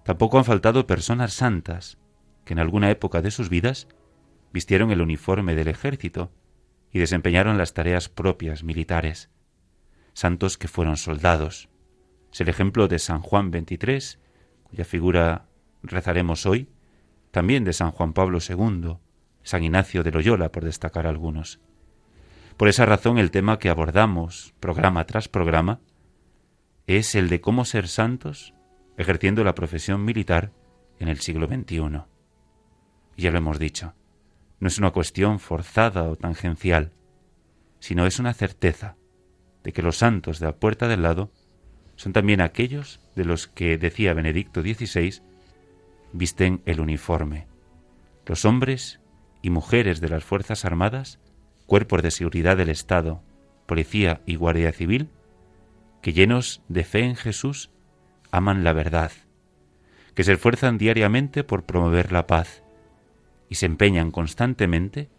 tampoco 0.05 0.37
han 0.37 0.45
faltado 0.45 0.87
personas 0.87 1.33
santas 1.33 1.97
que 2.45 2.53
en 2.53 2.59
alguna 2.59 2.89
época 2.89 3.21
de 3.21 3.31
sus 3.31 3.49
vidas 3.49 3.87
vistieron 4.53 4.91
el 4.91 5.01
uniforme 5.01 5.55
del 5.55 5.67
ejército 5.67 6.31
y 6.91 6.99
desempeñaron 6.99 7.57
las 7.57 7.73
tareas 7.73 8.09
propias 8.09 8.63
militares. 8.63 9.29
Santos 10.13 10.57
que 10.57 10.67
fueron 10.67 10.97
soldados. 10.97 11.69
Es 12.33 12.41
el 12.41 12.49
ejemplo 12.49 12.87
de 12.87 12.99
San 12.99 13.21
Juan 13.21 13.51
XXIII, 13.51 14.19
cuya 14.63 14.85
figura 14.85 15.47
rezaremos 15.83 16.45
hoy, 16.45 16.69
también 17.31 17.63
de 17.63 17.73
San 17.73 17.91
Juan 17.91 18.13
Pablo 18.13 18.39
II, 18.47 18.97
San 19.43 19.63
Ignacio 19.63 20.03
de 20.03 20.11
Loyola, 20.11 20.51
por 20.51 20.65
destacar 20.65 21.07
algunos. 21.07 21.59
Por 22.57 22.67
esa 22.67 22.85
razón 22.85 23.17
el 23.17 23.31
tema 23.31 23.57
que 23.57 23.69
abordamos, 23.69 24.53
programa 24.59 25.05
tras 25.05 25.27
programa, 25.27 25.79
es 26.87 27.15
el 27.15 27.29
de 27.29 27.41
cómo 27.41 27.65
ser 27.65 27.87
santos 27.87 28.53
ejerciendo 28.97 29.43
la 29.43 29.55
profesión 29.55 30.03
militar 30.03 30.51
en 30.99 31.07
el 31.07 31.19
siglo 31.19 31.47
XXI. 31.47 32.10
Ya 33.21 33.29
lo 33.29 33.37
hemos 33.37 33.59
dicho, 33.59 33.93
no 34.59 34.67
es 34.67 34.79
una 34.79 34.89
cuestión 34.89 35.39
forzada 35.39 36.09
o 36.09 36.15
tangencial, 36.15 36.91
sino 37.79 38.07
es 38.07 38.17
una 38.17 38.33
certeza 38.33 38.95
de 39.63 39.73
que 39.73 39.83
los 39.83 39.97
santos 39.97 40.39
de 40.39 40.47
la 40.47 40.55
puerta 40.55 40.87
del 40.87 41.03
lado 41.03 41.31
son 41.97 42.13
también 42.13 42.41
aquellos 42.41 42.99
de 43.15 43.25
los 43.25 43.45
que, 43.45 43.77
decía 43.77 44.15
Benedicto 44.15 44.63
XVI, 44.63 45.21
visten 46.13 46.63
el 46.65 46.81
uniforme. 46.81 47.45
Los 48.25 48.43
hombres 48.43 49.01
y 49.43 49.51
mujeres 49.51 50.01
de 50.01 50.09
las 50.09 50.23
Fuerzas 50.23 50.65
Armadas, 50.65 51.19
cuerpos 51.67 52.01
de 52.01 52.09
seguridad 52.09 52.57
del 52.57 52.69
Estado, 52.69 53.21
policía 53.67 54.21
y 54.25 54.35
guardia 54.35 54.71
civil, 54.71 55.09
que 56.01 56.13
llenos 56.13 56.63
de 56.69 56.83
fe 56.83 57.01
en 57.01 57.15
Jesús 57.15 57.69
aman 58.31 58.63
la 58.63 58.73
verdad, 58.73 59.11
que 60.15 60.23
se 60.23 60.33
esfuerzan 60.33 60.79
diariamente 60.79 61.43
por 61.43 61.65
promover 61.65 62.11
la 62.11 62.25
paz 62.25 62.63
y 63.51 63.55
se 63.55 63.65
empeñan 63.65 64.11
constantemente, 64.11 65.09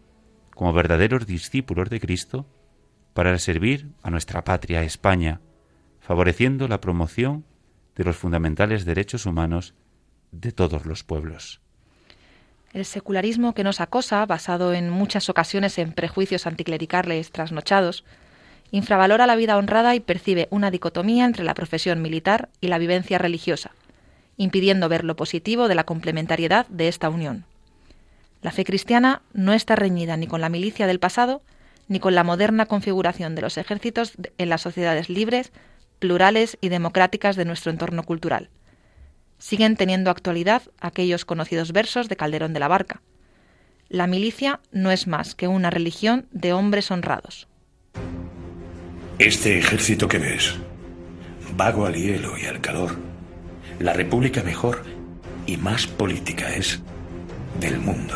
como 0.55 0.73
verdaderos 0.73 1.27
discípulos 1.27 1.91
de 1.91 1.99
Cristo, 1.99 2.47
para 3.13 3.37
servir 3.37 3.91
a 4.01 4.09
nuestra 4.09 4.43
patria 4.43 4.81
España, 4.81 5.39
favoreciendo 5.99 6.67
la 6.67 6.81
promoción 6.81 7.45
de 7.95 8.05
los 8.05 8.17
fundamentales 8.17 8.85
derechos 8.85 9.27
humanos 9.27 9.75
de 10.31 10.51
todos 10.51 10.87
los 10.87 11.03
pueblos. 11.03 11.61
El 12.73 12.85
secularismo 12.85 13.53
que 13.53 13.63
nos 13.63 13.79
acosa, 13.79 14.25
basado 14.25 14.73
en 14.73 14.89
muchas 14.89 15.29
ocasiones 15.29 15.77
en 15.77 15.93
prejuicios 15.93 16.47
anticlericales 16.47 17.29
trasnochados, 17.29 18.03
infravalora 18.71 19.27
la 19.27 19.35
vida 19.35 19.57
honrada 19.57 19.93
y 19.93 19.99
percibe 19.99 20.47
una 20.49 20.71
dicotomía 20.71 21.25
entre 21.25 21.43
la 21.43 21.53
profesión 21.53 22.01
militar 22.01 22.49
y 22.61 22.69
la 22.69 22.79
vivencia 22.79 23.19
religiosa, 23.19 23.75
impidiendo 24.37 24.89
ver 24.89 25.03
lo 25.03 25.15
positivo 25.15 25.67
de 25.67 25.75
la 25.75 25.83
complementariedad 25.83 26.65
de 26.69 26.87
esta 26.87 27.09
unión. 27.09 27.45
La 28.43 28.51
fe 28.51 28.65
cristiana 28.65 29.21
no 29.31 29.53
está 29.53 29.75
reñida 29.77 30.17
ni 30.17 30.27
con 30.27 30.41
la 30.41 30.49
milicia 30.49 30.85
del 30.85 30.99
pasado, 30.99 31.41
ni 31.87 31.99
con 31.99 32.13
la 32.13 32.25
moderna 32.25 32.65
configuración 32.65 33.35
de 33.35 33.41
los 33.41 33.57
ejércitos 33.57 34.13
en 34.37 34.49
las 34.49 34.61
sociedades 34.61 35.09
libres, 35.09 35.53
plurales 35.99 36.57
y 36.59 36.67
democráticas 36.67 37.37
de 37.37 37.45
nuestro 37.45 37.71
entorno 37.71 38.03
cultural. 38.03 38.49
Siguen 39.37 39.77
teniendo 39.77 40.11
actualidad 40.11 40.63
aquellos 40.81 41.23
conocidos 41.23 41.71
versos 41.71 42.09
de 42.09 42.17
Calderón 42.17 42.53
de 42.53 42.59
la 42.59 42.67
Barca. 42.67 43.01
La 43.87 44.07
milicia 44.07 44.59
no 44.71 44.91
es 44.91 45.07
más 45.07 45.35
que 45.35 45.47
una 45.47 45.69
religión 45.69 46.27
de 46.31 46.51
hombres 46.51 46.91
honrados. 46.91 47.47
Este 49.19 49.57
ejército 49.57 50.09
que 50.09 50.17
ves, 50.17 50.55
vago 51.55 51.85
al 51.85 51.95
hielo 51.95 52.37
y 52.37 52.45
al 52.45 52.59
calor, 52.59 52.97
la 53.79 53.93
república 53.93 54.43
mejor 54.43 54.83
y 55.45 55.55
más 55.55 55.87
política 55.87 56.53
es 56.53 56.81
del 57.59 57.79
mundo, 57.79 58.15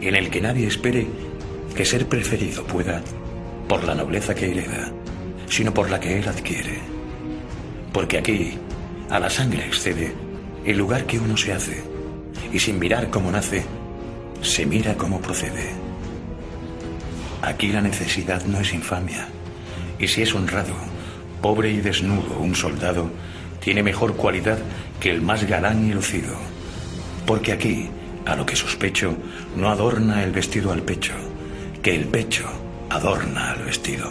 en 0.00 0.14
el 0.14 0.30
que 0.30 0.40
nadie 0.40 0.66
espere 0.66 1.06
que 1.74 1.84
ser 1.84 2.06
preferido 2.08 2.64
pueda, 2.64 3.02
por 3.68 3.84
la 3.84 3.94
nobleza 3.94 4.34
que 4.34 4.50
hereda, 4.50 4.90
sino 5.48 5.72
por 5.72 5.90
la 5.90 6.00
que 6.00 6.18
él 6.18 6.28
adquiere. 6.28 6.80
Porque 7.92 8.18
aquí, 8.18 8.58
a 9.08 9.18
la 9.18 9.30
sangre 9.30 9.66
excede 9.66 10.12
el 10.64 10.78
lugar 10.78 11.06
que 11.06 11.18
uno 11.18 11.36
se 11.36 11.52
hace, 11.52 11.82
y 12.52 12.58
sin 12.58 12.78
mirar 12.78 13.10
cómo 13.10 13.30
nace, 13.30 13.64
se 14.42 14.66
mira 14.66 14.96
cómo 14.96 15.20
procede. 15.20 15.70
Aquí 17.42 17.68
la 17.68 17.80
necesidad 17.80 18.44
no 18.44 18.60
es 18.60 18.72
infamia. 18.72 19.28
Y 19.98 20.08
si 20.08 20.22
es 20.22 20.34
honrado, 20.34 20.74
pobre 21.40 21.70
y 21.70 21.80
desnudo, 21.80 22.38
un 22.38 22.54
soldado 22.54 23.10
tiene 23.60 23.82
mejor 23.82 24.16
cualidad 24.16 24.58
que 25.00 25.10
el 25.10 25.22
más 25.22 25.44
galán 25.44 25.88
y 25.88 25.92
lucido. 25.92 26.51
Porque 27.26 27.52
aquí, 27.52 27.88
a 28.26 28.36
lo 28.36 28.46
que 28.46 28.56
sospecho, 28.56 29.16
no 29.56 29.68
adorna 29.68 30.22
el 30.22 30.32
vestido 30.32 30.72
al 30.72 30.82
pecho, 30.82 31.14
que 31.82 31.94
el 31.94 32.06
pecho 32.06 32.44
adorna 32.90 33.52
al 33.52 33.64
vestido. 33.64 34.10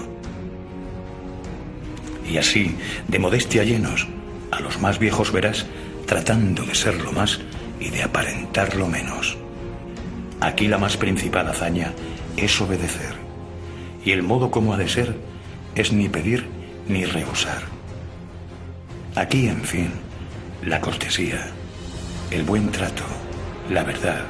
Y 2.30 2.38
así, 2.38 2.76
de 3.08 3.20
modestia 3.20 3.64
llenos, 3.64 4.08
a 4.52 4.60
los 4.60 4.80
más 4.80 5.00
viejos 5.00 5.32
verás 5.32 5.66
tratando 6.06 6.64
de 6.64 6.76
ser 6.76 7.02
lo 7.02 7.12
más 7.12 7.40
y 7.80 7.90
de 7.90 8.04
aparentar 8.04 8.76
lo 8.76 8.88
menos. 8.88 9.38
Aquí 10.40 10.68
la 10.68 10.78
más 10.78 10.98
principal 10.98 11.48
hazaña 11.48 11.94
es 12.38 12.60
obedecer 12.60 13.16
y 14.04 14.12
el 14.12 14.24
modo 14.24 14.52
como 14.52 14.74
ha 14.74 14.78
de 14.78 14.90
ser 14.90 15.16
es 15.76 15.92
ni 15.94 16.10
pedir 16.10 16.48
ni 16.88 17.06
rehusar. 17.06 17.64
Aquí, 19.16 19.48
en 19.48 19.62
fin, 19.64 19.92
la 20.64 20.82
cortesía, 20.82 21.52
el 22.32 22.44
buen 22.44 22.72
trato, 22.72 23.04
la 23.70 23.84
verdad, 23.84 24.22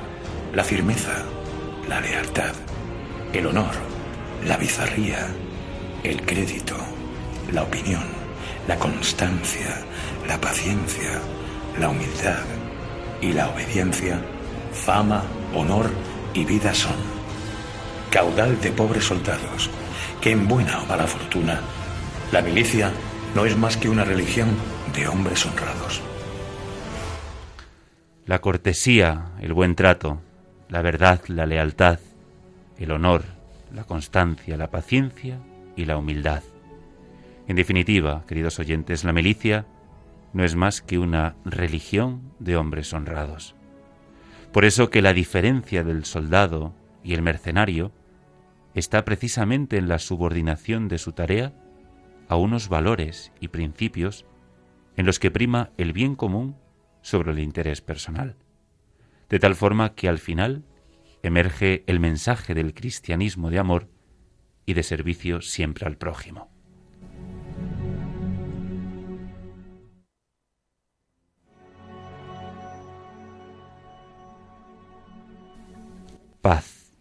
la 0.54 0.64
firmeza, 0.64 1.24
la 1.88 2.02
lealtad, 2.02 2.54
el 3.32 3.46
honor, 3.46 3.74
la 4.44 4.58
bizarría, 4.58 5.28
el 6.04 6.26
crédito, 6.26 6.76
la 7.54 7.62
opinión, 7.62 8.04
la 8.68 8.76
constancia, 8.78 9.84
la 10.28 10.42
paciencia, 10.42 11.22
la 11.80 11.90
humildad 11.90 12.44
y 13.22 13.34
la 13.34 13.50
obediencia, 13.50 14.20
fama, 14.74 15.22
honor 15.54 15.92
y 16.34 16.44
vida 16.44 16.74
son 16.74 16.96
caudal 18.10 18.60
de 18.62 18.72
pobres 18.72 19.06
soldados, 19.06 19.70
que 20.20 20.32
en 20.32 20.48
buena 20.48 20.82
o 20.82 20.86
mala 20.88 21.06
fortuna, 21.06 21.62
la 22.32 22.42
milicia 22.42 22.92
no 23.36 23.46
es 23.46 23.56
más 23.56 23.78
que 23.78 23.90
una 23.90 24.04
religión 24.04 24.50
de 24.94 25.08
hombres 25.08 25.46
honrados. 25.46 26.02
La 28.26 28.40
cortesía, 28.40 29.32
el 29.40 29.52
buen 29.54 29.76
trato, 29.76 30.22
la 30.70 30.84
verdad, 30.84 31.22
la 31.28 31.48
lealtad, 31.48 32.00
el 32.78 32.92
honor, 32.92 33.24
la 33.74 33.84
constancia, 33.84 34.58
la 34.58 34.70
paciencia 34.70 35.40
y 35.76 35.86
la 35.86 35.98
humildad. 35.98 36.44
En 37.48 37.56
definitiva, 37.56 38.24
queridos 38.28 38.60
oyentes, 38.60 39.04
la 39.04 39.12
milicia 39.12 39.66
no 40.34 40.44
es 40.44 40.56
más 40.56 40.82
que 40.82 41.00
una 41.00 41.36
religión 41.46 42.22
de 42.38 42.58
hombres 42.58 42.94
honrados. 42.94 43.56
Por 44.54 44.66
eso 44.66 44.92
que 44.92 45.02
la 45.02 45.14
diferencia 45.14 45.84
del 45.84 46.06
soldado 46.06 46.74
y 47.04 47.16
el 47.16 47.24
mercenario 47.24 47.92
está 48.76 49.04
precisamente 49.04 49.78
en 49.78 49.88
la 49.88 49.98
subordinación 49.98 50.88
de 50.88 51.00
su 51.00 51.12
tarea 51.14 51.54
a 52.30 52.36
unos 52.36 52.70
valores 52.70 53.32
y 53.40 53.48
principios 53.48 54.26
en 54.96 55.08
los 55.08 55.18
que 55.18 55.32
prima 55.32 55.72
el 55.78 55.92
bien 55.92 56.16
común 56.16 56.56
sobre 57.02 57.32
el 57.32 57.40
interés 57.40 57.82
personal, 57.82 58.36
de 59.30 59.40
tal 59.40 59.56
forma 59.56 59.96
que 59.96 60.08
al 60.08 60.20
final 60.20 60.64
emerge 61.24 61.84
el 61.88 62.00
mensaje 62.00 62.54
del 62.54 62.74
cristianismo 62.74 63.50
de 63.50 63.60
amor 63.60 63.90
y 64.66 64.74
de 64.74 64.84
servicio 64.84 65.42
siempre 65.42 65.86
al 65.86 65.98
prójimo. 65.98 66.50
Paz. 76.42 76.92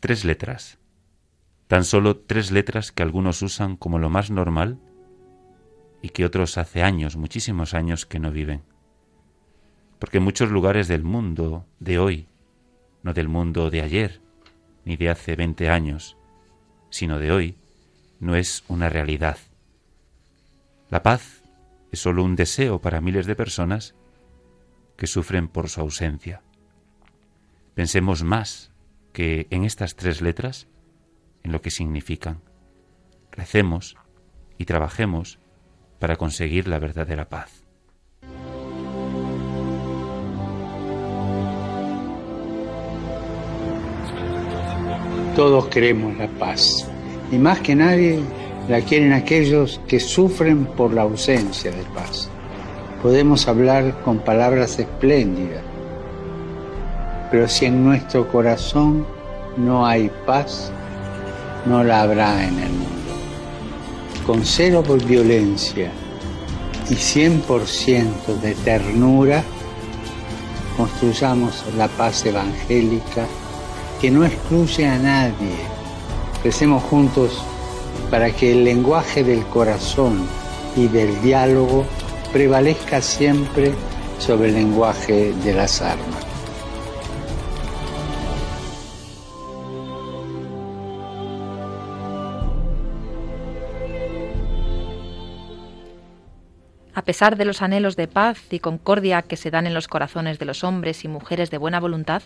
Tres 0.00 0.24
letras. 0.24 0.78
Tan 1.68 1.84
solo 1.84 2.16
tres 2.16 2.50
letras 2.50 2.90
que 2.90 3.04
algunos 3.04 3.42
usan 3.42 3.76
como 3.76 4.00
lo 4.00 4.10
más 4.10 4.32
normal 4.32 4.80
y 6.02 6.08
que 6.08 6.24
otros 6.24 6.58
hace 6.58 6.82
años, 6.82 7.16
muchísimos 7.16 7.74
años, 7.74 8.06
que 8.06 8.18
no 8.18 8.32
viven. 8.32 8.69
Porque 10.00 10.18
muchos 10.18 10.50
lugares 10.50 10.88
del 10.88 11.04
mundo 11.04 11.66
de 11.78 11.98
hoy, 11.98 12.26
no 13.02 13.12
del 13.12 13.28
mundo 13.28 13.70
de 13.70 13.82
ayer, 13.82 14.20
ni 14.84 14.96
de 14.96 15.10
hace 15.10 15.36
veinte 15.36 15.68
años, 15.68 16.16
sino 16.88 17.18
de 17.18 17.30
hoy, 17.30 17.58
no 18.18 18.34
es 18.34 18.64
una 18.66 18.88
realidad. 18.88 19.36
La 20.88 21.02
paz 21.02 21.42
es 21.92 22.00
solo 22.00 22.24
un 22.24 22.34
deseo 22.34 22.80
para 22.80 23.00
miles 23.00 23.26
de 23.26 23.36
personas 23.36 23.94
que 24.96 25.06
sufren 25.06 25.48
por 25.48 25.68
su 25.68 25.80
ausencia. 25.80 26.42
Pensemos 27.74 28.24
más 28.24 28.72
que 29.12 29.46
en 29.50 29.64
estas 29.64 29.96
tres 29.96 30.22
letras, 30.22 30.66
en 31.42 31.52
lo 31.52 31.60
que 31.60 31.70
significan. 31.70 32.40
Recemos 33.32 33.96
y 34.56 34.64
trabajemos 34.64 35.38
para 35.98 36.16
conseguir 36.16 36.68
la 36.68 36.78
verdadera 36.78 37.28
paz. 37.28 37.59
Todos 45.40 45.68
queremos 45.68 46.18
la 46.18 46.28
paz 46.28 46.86
y 47.32 47.38
más 47.38 47.60
que 47.60 47.74
nadie 47.74 48.20
la 48.68 48.82
quieren 48.82 49.14
aquellos 49.14 49.80
que 49.88 49.98
sufren 49.98 50.66
por 50.66 50.92
la 50.92 51.00
ausencia 51.00 51.70
de 51.70 51.82
paz. 51.94 52.28
Podemos 53.02 53.48
hablar 53.48 54.02
con 54.02 54.18
palabras 54.18 54.78
espléndidas, 54.78 55.62
pero 57.30 57.48
si 57.48 57.64
en 57.64 57.82
nuestro 57.82 58.30
corazón 58.30 59.06
no 59.56 59.86
hay 59.86 60.10
paz, 60.26 60.70
no 61.64 61.82
la 61.84 62.02
habrá 62.02 62.46
en 62.46 62.58
el 62.58 62.72
mundo. 62.72 63.14
Con 64.26 64.44
cero 64.44 64.82
por 64.86 65.02
violencia 65.02 65.90
y 66.90 66.96
100% 66.96 68.42
de 68.42 68.54
ternura, 68.56 69.42
construyamos 70.76 71.64
la 71.78 71.88
paz 71.88 72.26
evangélica 72.26 73.24
que 74.00 74.10
no 74.10 74.24
excluye 74.24 74.86
a 74.86 74.98
nadie. 74.98 75.56
Recemos 76.42 76.82
juntos 76.84 77.44
para 78.10 78.30
que 78.30 78.52
el 78.52 78.64
lenguaje 78.64 79.22
del 79.22 79.44
corazón 79.46 80.26
y 80.74 80.88
del 80.88 81.20
diálogo 81.20 81.84
prevalezca 82.32 83.02
siempre 83.02 83.72
sobre 84.18 84.48
el 84.48 84.54
lenguaje 84.54 85.32
de 85.44 85.52
las 85.52 85.82
armas. 85.82 86.26
A 96.94 97.02
pesar 97.02 97.36
de 97.36 97.44
los 97.44 97.62
anhelos 97.62 97.96
de 97.96 98.08
paz 98.08 98.38
y 98.50 98.60
concordia 98.60 99.22
que 99.22 99.36
se 99.36 99.50
dan 99.50 99.66
en 99.66 99.74
los 99.74 99.88
corazones 99.88 100.38
de 100.38 100.44
los 100.44 100.64
hombres 100.64 101.04
y 101.04 101.08
mujeres 101.08 101.50
de 101.50 101.58
buena 101.58 101.80
voluntad, 101.80 102.22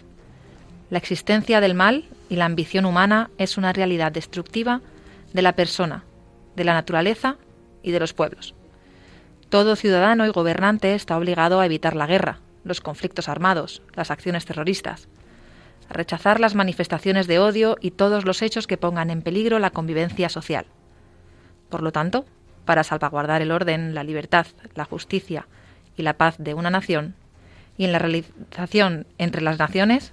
la 0.90 0.99
existencia 0.99 1.61
del 1.61 1.75
mal 1.75 2.05
y 2.29 2.37
la 2.37 2.44
ambición 2.44 2.85
humana 2.85 3.31
es 3.38 3.57
una 3.57 3.73
realidad 3.73 4.12
destructiva 4.12 4.81
de 5.33 5.42
la 5.42 5.55
persona, 5.55 6.05
de 6.57 6.64
la 6.64 6.75
naturaleza 6.75 7.37
y 7.83 7.90
de 7.90 8.01
los 8.01 8.12
pueblos. 8.12 8.55
Todo 9.49 9.77
ciudadano 9.77 10.27
y 10.27 10.31
gobernante 10.31 10.94
está 10.94 11.16
obligado 11.16 11.61
a 11.61 11.66
evitar 11.66 11.97
la 11.97 12.07
guerra, 12.07 12.40
los 12.64 12.81
conflictos 12.81 13.29
armados, 13.29 13.83
las 13.94 14.11
acciones 14.11 14.44
terroristas, 14.44 15.09
a 15.88 15.94
rechazar 15.94 16.40
las 16.40 16.55
manifestaciones 16.55 17.27
de 17.27 17.38
odio 17.38 17.77
y 17.81 17.90
todos 17.90 18.25
los 18.25 18.42
hechos 18.42 18.66
que 18.66 18.79
pongan 18.79 19.11
en 19.11 19.23
peligro 19.23 19.59
la 19.59 19.70
convivencia 19.70 20.29
social. 20.29 20.66
Por 21.68 21.83
lo 21.83 21.92
tanto, 21.92 22.25
para 22.64 22.85
salvaguardar 22.85 23.42
el 23.42 23.53
orden, 23.53 23.94
la 23.94 24.05
libertad, 24.05 24.47
la 24.75 24.85
justicia 24.85 25.47
y 25.97 26.03
la 26.03 26.14
paz 26.14 26.37
de 26.38 26.55
una 26.55 26.70
nación, 26.70 27.14
y 27.77 27.85
en 27.85 27.92
la 27.92 27.99
realización 27.99 29.07
entre 29.18 29.42
las 29.42 29.59
naciones, 29.59 30.12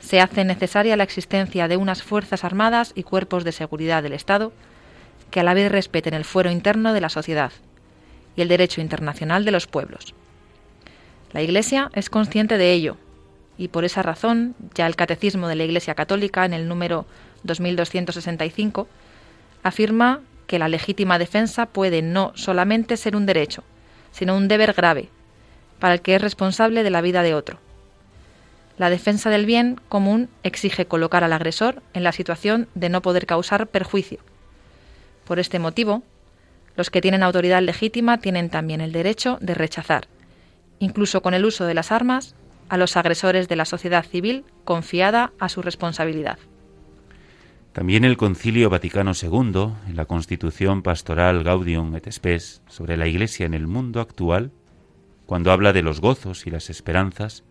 se 0.00 0.20
hace 0.20 0.44
necesaria 0.44 0.96
la 0.96 1.04
existencia 1.04 1.68
de 1.68 1.76
unas 1.76 2.02
Fuerzas 2.02 2.44
Armadas 2.44 2.92
y 2.94 3.02
cuerpos 3.02 3.44
de 3.44 3.52
seguridad 3.52 4.02
del 4.02 4.14
Estado 4.14 4.52
que 5.30 5.40
a 5.40 5.44
la 5.44 5.54
vez 5.54 5.70
respeten 5.70 6.14
el 6.14 6.24
fuero 6.24 6.50
interno 6.50 6.92
de 6.92 7.00
la 7.00 7.08
sociedad 7.08 7.52
y 8.34 8.42
el 8.42 8.48
derecho 8.48 8.80
internacional 8.80 9.44
de 9.44 9.52
los 9.52 9.66
pueblos. 9.66 10.14
La 11.32 11.42
Iglesia 11.42 11.90
es 11.94 12.10
consciente 12.10 12.58
de 12.58 12.72
ello 12.72 12.96
y 13.56 13.68
por 13.68 13.84
esa 13.84 14.02
razón 14.02 14.56
ya 14.74 14.86
el 14.86 14.96
Catecismo 14.96 15.46
de 15.46 15.54
la 15.54 15.64
Iglesia 15.64 15.94
Católica 15.94 16.44
en 16.44 16.54
el 16.54 16.66
número 16.66 17.06
2265 17.44 18.88
afirma 19.62 20.20
que 20.46 20.58
la 20.58 20.68
legítima 20.68 21.18
defensa 21.18 21.66
puede 21.66 22.02
no 22.02 22.32
solamente 22.34 22.96
ser 22.96 23.14
un 23.14 23.26
derecho, 23.26 23.62
sino 24.10 24.36
un 24.36 24.48
deber 24.48 24.72
grave 24.72 25.10
para 25.78 25.94
el 25.94 26.00
que 26.00 26.16
es 26.16 26.22
responsable 26.22 26.82
de 26.82 26.90
la 26.90 27.02
vida 27.02 27.22
de 27.22 27.34
otro 27.34 27.58
la 28.80 28.88
defensa 28.88 29.28
del 29.28 29.44
bien 29.44 29.78
común 29.90 30.30
exige 30.42 30.86
colocar 30.86 31.22
al 31.22 31.34
agresor 31.34 31.82
en 31.92 32.02
la 32.02 32.12
situación 32.12 32.66
de 32.74 32.88
no 32.88 33.02
poder 33.02 33.26
causar 33.26 33.66
perjuicio. 33.66 34.20
Por 35.26 35.38
este 35.38 35.58
motivo, 35.58 36.02
los 36.76 36.88
que 36.88 37.02
tienen 37.02 37.22
autoridad 37.22 37.60
legítima 37.60 38.20
tienen 38.20 38.48
también 38.48 38.80
el 38.80 38.92
derecho 38.92 39.36
de 39.42 39.52
rechazar, 39.52 40.08
incluso 40.78 41.20
con 41.20 41.34
el 41.34 41.44
uso 41.44 41.66
de 41.66 41.74
las 41.74 41.92
armas, 41.92 42.34
a 42.70 42.78
los 42.78 42.96
agresores 42.96 43.48
de 43.48 43.56
la 43.56 43.66
sociedad 43.66 44.02
civil 44.02 44.44
confiada 44.64 45.34
a 45.38 45.50
su 45.50 45.60
responsabilidad. 45.60 46.38
También 47.74 48.06
el 48.06 48.16
Concilio 48.16 48.70
Vaticano 48.70 49.12
II, 49.12 49.74
en 49.88 49.96
la 49.96 50.06
Constitución 50.06 50.82
Pastoral 50.82 51.44
Gaudium 51.44 51.96
et 51.96 52.10
Spes 52.10 52.62
sobre 52.66 52.96
la 52.96 53.06
Iglesia 53.06 53.44
en 53.44 53.52
el 53.52 53.66
mundo 53.66 54.00
actual, 54.00 54.52
cuando 55.26 55.52
habla 55.52 55.74
de 55.74 55.82
los 55.82 56.00
gozos 56.00 56.46
y 56.46 56.50
las 56.50 56.70
esperanzas, 56.70 57.44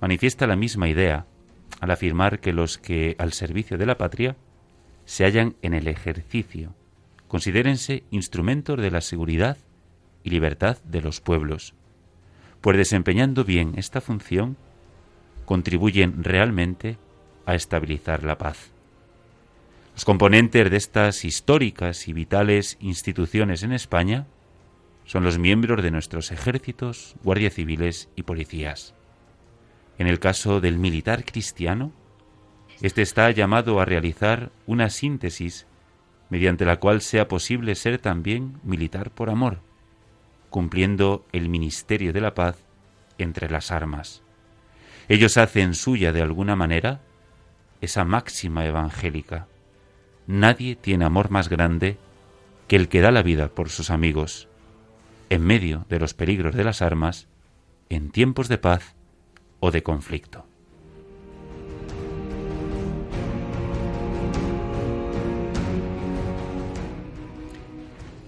manifiesta 0.00 0.46
la 0.46 0.56
misma 0.56 0.88
idea 0.88 1.26
al 1.80 1.90
afirmar 1.90 2.40
que 2.40 2.52
los 2.52 2.78
que 2.78 3.16
al 3.18 3.32
servicio 3.32 3.78
de 3.78 3.86
la 3.86 3.98
patria 3.98 4.36
se 5.04 5.24
hallan 5.24 5.56
en 5.62 5.74
el 5.74 5.88
ejercicio, 5.88 6.74
considérense 7.28 8.04
instrumentos 8.10 8.80
de 8.80 8.90
la 8.90 9.00
seguridad 9.00 9.58
y 10.22 10.30
libertad 10.30 10.78
de 10.84 11.02
los 11.02 11.20
pueblos, 11.20 11.74
pues 12.60 12.76
desempeñando 12.76 13.44
bien 13.44 13.74
esta 13.76 14.00
función, 14.00 14.56
contribuyen 15.44 16.24
realmente 16.24 16.96
a 17.44 17.54
estabilizar 17.54 18.24
la 18.24 18.38
paz. 18.38 18.70
Los 19.94 20.04
componentes 20.04 20.70
de 20.70 20.76
estas 20.76 21.24
históricas 21.24 22.08
y 22.08 22.12
vitales 22.12 22.78
instituciones 22.80 23.62
en 23.62 23.72
España 23.72 24.26
son 25.04 25.22
los 25.22 25.38
miembros 25.38 25.82
de 25.82 25.90
nuestros 25.90 26.32
ejércitos, 26.32 27.14
guardias 27.22 27.54
civiles 27.54 28.08
y 28.16 28.22
policías. 28.22 28.94
En 29.98 30.06
el 30.06 30.18
caso 30.18 30.60
del 30.60 30.78
militar 30.78 31.24
cristiano, 31.24 31.92
éste 32.80 33.02
está 33.02 33.30
llamado 33.30 33.80
a 33.80 33.84
realizar 33.84 34.50
una 34.66 34.90
síntesis 34.90 35.66
mediante 36.30 36.64
la 36.64 36.80
cual 36.80 37.00
sea 37.00 37.28
posible 37.28 37.74
ser 37.74 37.98
también 37.98 38.58
militar 38.64 39.10
por 39.10 39.30
amor, 39.30 39.60
cumpliendo 40.50 41.24
el 41.32 41.48
ministerio 41.48 42.12
de 42.12 42.20
la 42.20 42.34
paz 42.34 42.56
entre 43.18 43.48
las 43.48 43.70
armas. 43.70 44.22
Ellos 45.08 45.36
hacen 45.36 45.74
suya 45.74 46.12
de 46.12 46.22
alguna 46.22 46.56
manera 46.56 47.00
esa 47.80 48.04
máxima 48.04 48.64
evangélica. 48.64 49.46
Nadie 50.26 50.74
tiene 50.74 51.04
amor 51.04 51.30
más 51.30 51.48
grande 51.48 51.98
que 52.66 52.76
el 52.76 52.88
que 52.88 53.00
da 53.00 53.10
la 53.10 53.22
vida 53.22 53.48
por 53.48 53.68
sus 53.68 53.90
amigos, 53.90 54.48
en 55.28 55.42
medio 55.42 55.84
de 55.88 56.00
los 56.00 56.14
peligros 56.14 56.54
de 56.54 56.64
las 56.64 56.82
armas, 56.82 57.28
en 57.90 58.10
tiempos 58.10 58.48
de 58.48 58.58
paz 58.58 58.96
o 59.64 59.70
de 59.70 59.82
conflicto. 59.82 60.44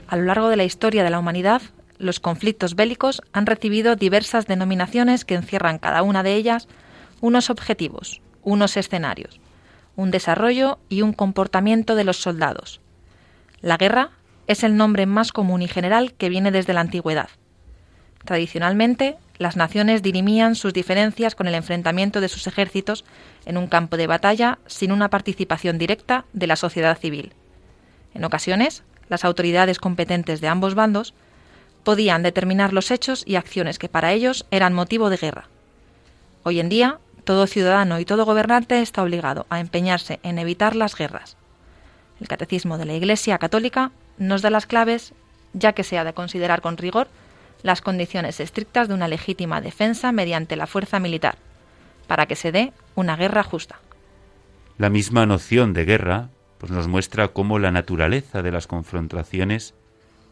A 0.08 0.16
lo 0.16 0.24
largo 0.24 0.48
de 0.48 0.56
la 0.56 0.64
historia 0.64 1.04
de 1.04 1.10
la 1.10 1.18
humanidad, 1.18 1.60
los 1.98 2.20
conflictos 2.20 2.74
bélicos 2.74 3.20
han 3.34 3.44
recibido 3.44 3.96
diversas 3.96 4.46
denominaciones 4.46 5.26
que 5.26 5.34
encierran 5.34 5.78
cada 5.78 6.02
una 6.02 6.22
de 6.22 6.34
ellas 6.36 6.68
unos 7.20 7.50
objetivos, 7.50 8.22
unos 8.42 8.78
escenarios, 8.78 9.38
un 9.94 10.10
desarrollo 10.10 10.78
y 10.88 11.02
un 11.02 11.12
comportamiento 11.12 11.96
de 11.96 12.04
los 12.04 12.16
soldados. 12.16 12.80
La 13.60 13.76
guerra 13.76 14.12
es 14.46 14.64
el 14.64 14.78
nombre 14.78 15.04
más 15.04 15.32
común 15.32 15.60
y 15.60 15.68
general 15.68 16.14
que 16.14 16.30
viene 16.30 16.50
desde 16.50 16.72
la 16.72 16.80
antigüedad. 16.80 17.28
Tradicionalmente, 18.26 19.16
las 19.38 19.56
naciones 19.56 20.02
dirimían 20.02 20.56
sus 20.56 20.72
diferencias 20.72 21.36
con 21.36 21.46
el 21.46 21.54
enfrentamiento 21.54 22.20
de 22.20 22.28
sus 22.28 22.48
ejércitos 22.48 23.04
en 23.44 23.56
un 23.56 23.68
campo 23.68 23.96
de 23.96 24.08
batalla 24.08 24.58
sin 24.66 24.90
una 24.90 25.08
participación 25.10 25.78
directa 25.78 26.24
de 26.32 26.48
la 26.48 26.56
sociedad 26.56 26.98
civil. 26.98 27.32
En 28.14 28.24
ocasiones, 28.24 28.82
las 29.08 29.24
autoridades 29.24 29.78
competentes 29.78 30.40
de 30.40 30.48
ambos 30.48 30.74
bandos 30.74 31.14
podían 31.84 32.24
determinar 32.24 32.72
los 32.72 32.90
hechos 32.90 33.22
y 33.24 33.36
acciones 33.36 33.78
que 33.78 33.88
para 33.88 34.12
ellos 34.12 34.44
eran 34.50 34.74
motivo 34.74 35.08
de 35.08 35.18
guerra. 35.18 35.48
Hoy 36.42 36.58
en 36.58 36.68
día, 36.68 36.98
todo 37.22 37.46
ciudadano 37.46 38.00
y 38.00 38.04
todo 38.04 38.24
gobernante 38.24 38.82
está 38.82 39.04
obligado 39.04 39.46
a 39.50 39.60
empeñarse 39.60 40.18
en 40.24 40.40
evitar 40.40 40.74
las 40.74 40.96
guerras. 40.96 41.36
El 42.20 42.26
Catecismo 42.26 42.76
de 42.76 42.86
la 42.86 42.94
Iglesia 42.94 43.38
Católica 43.38 43.92
nos 44.18 44.42
da 44.42 44.50
las 44.50 44.66
claves, 44.66 45.12
ya 45.52 45.74
que 45.74 45.84
se 45.84 45.96
ha 45.96 46.02
de 46.02 46.12
considerar 46.12 46.60
con 46.60 46.76
rigor 46.76 47.06
las 47.66 47.82
condiciones 47.82 48.40
estrictas 48.40 48.88
de 48.88 48.94
una 48.94 49.08
legítima 49.08 49.60
defensa 49.60 50.12
mediante 50.12 50.56
la 50.56 50.66
fuerza 50.66 50.98
militar, 50.98 51.36
para 52.06 52.26
que 52.26 52.36
se 52.36 52.52
dé 52.52 52.72
una 52.94 53.16
guerra 53.16 53.42
justa. 53.42 53.80
La 54.78 54.88
misma 54.88 55.26
noción 55.26 55.72
de 55.72 55.84
guerra 55.84 56.30
pues 56.58 56.72
nos 56.72 56.88
muestra 56.88 57.28
cómo 57.28 57.58
la 57.58 57.70
naturaleza 57.70 58.42
de 58.42 58.52
las 58.52 58.66
confrontaciones 58.66 59.74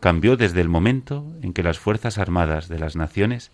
cambió 0.01 0.37
desde 0.37 0.61
el 0.61 0.69
momento 0.69 1.27
en 1.43 1.53
que 1.53 1.63
las 1.63 1.79
Fuerzas 1.79 2.19
Armadas 2.19 2.69
de 2.69 2.79
las 2.79 2.97
naciones 2.97 3.51